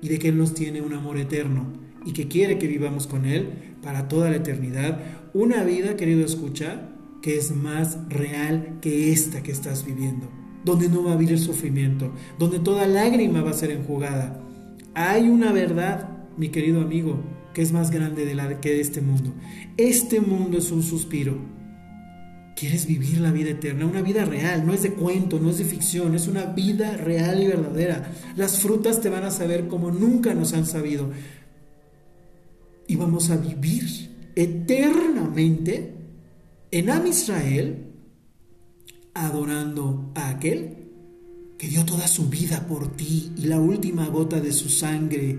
y 0.00 0.08
de 0.08 0.18
que 0.18 0.28
Él 0.28 0.38
nos 0.38 0.54
tiene 0.54 0.80
un 0.80 0.94
amor 0.94 1.18
eterno 1.18 1.72
y 2.06 2.12
que 2.12 2.26
quiere 2.26 2.58
que 2.58 2.66
vivamos 2.66 3.06
con 3.06 3.26
Él 3.26 3.50
para 3.82 4.08
toda 4.08 4.30
la 4.30 4.36
eternidad, 4.36 5.00
una 5.34 5.62
vida, 5.62 5.96
querido 5.96 6.24
escucha, 6.24 6.90
que 7.20 7.36
es 7.36 7.54
más 7.54 7.98
real 8.08 8.78
que 8.80 9.12
esta 9.12 9.42
que 9.42 9.52
estás 9.52 9.84
viviendo 9.84 10.43
donde 10.64 10.88
no 10.88 11.04
va 11.04 11.12
a 11.12 11.14
haber 11.14 11.38
sufrimiento, 11.38 12.12
donde 12.38 12.58
toda 12.58 12.86
lágrima 12.86 13.42
va 13.42 13.50
a 13.50 13.54
ser 13.54 13.70
enjugada. 13.70 14.40
Hay 14.94 15.28
una 15.28 15.52
verdad, 15.52 16.08
mi 16.36 16.48
querido 16.48 16.80
amigo, 16.80 17.20
que 17.52 17.62
es 17.62 17.72
más 17.72 17.90
grande 17.90 18.24
de 18.24 18.34
la 18.34 18.60
que 18.60 18.70
de 18.70 18.80
este 18.80 19.00
mundo. 19.00 19.32
Este 19.76 20.20
mundo 20.20 20.58
es 20.58 20.70
un 20.70 20.82
suspiro. 20.82 21.36
¿Quieres 22.56 22.86
vivir 22.86 23.20
la 23.20 23.32
vida 23.32 23.50
eterna? 23.50 23.84
Una 23.84 24.02
vida 24.02 24.24
real, 24.24 24.64
no 24.64 24.72
es 24.72 24.82
de 24.82 24.92
cuento, 24.92 25.40
no 25.40 25.50
es 25.50 25.58
de 25.58 25.64
ficción, 25.64 26.14
es 26.14 26.28
una 26.28 26.46
vida 26.46 26.96
real 26.96 27.42
y 27.42 27.46
verdadera. 27.46 28.12
Las 28.36 28.58
frutas 28.58 29.00
te 29.00 29.08
van 29.08 29.24
a 29.24 29.30
saber 29.30 29.66
como 29.66 29.90
nunca 29.90 30.34
nos 30.34 30.52
han 30.52 30.64
sabido. 30.64 31.10
Y 32.86 32.96
vamos 32.96 33.30
a 33.30 33.36
vivir 33.36 33.84
eternamente 34.36 35.94
en 36.70 36.90
Am 36.90 37.06
Israel 37.06 37.83
adorando 39.14 40.10
a 40.14 40.28
aquel 40.28 40.84
que 41.58 41.68
dio 41.68 41.84
toda 41.84 42.08
su 42.08 42.28
vida 42.28 42.66
por 42.66 42.88
ti 42.96 43.32
y 43.36 43.46
la 43.46 43.60
última 43.60 44.08
gota 44.08 44.40
de 44.40 44.52
su 44.52 44.68
sangre 44.68 45.38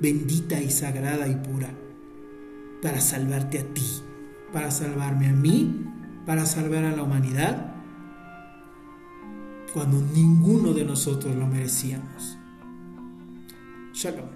bendita 0.00 0.60
y 0.60 0.70
sagrada 0.70 1.26
y 1.26 1.36
pura 1.36 1.70
para 2.82 3.00
salvarte 3.00 3.58
a 3.58 3.64
ti, 3.74 3.86
para 4.52 4.70
salvarme 4.70 5.28
a 5.28 5.32
mí, 5.32 5.86
para 6.26 6.44
salvar 6.44 6.84
a 6.84 6.94
la 6.94 7.02
humanidad, 7.02 7.74
cuando 9.72 10.00
ninguno 10.00 10.72
de 10.72 10.84
nosotros 10.84 11.34
lo 11.34 11.46
merecíamos. 11.46 12.38
Shalom. 13.92 14.35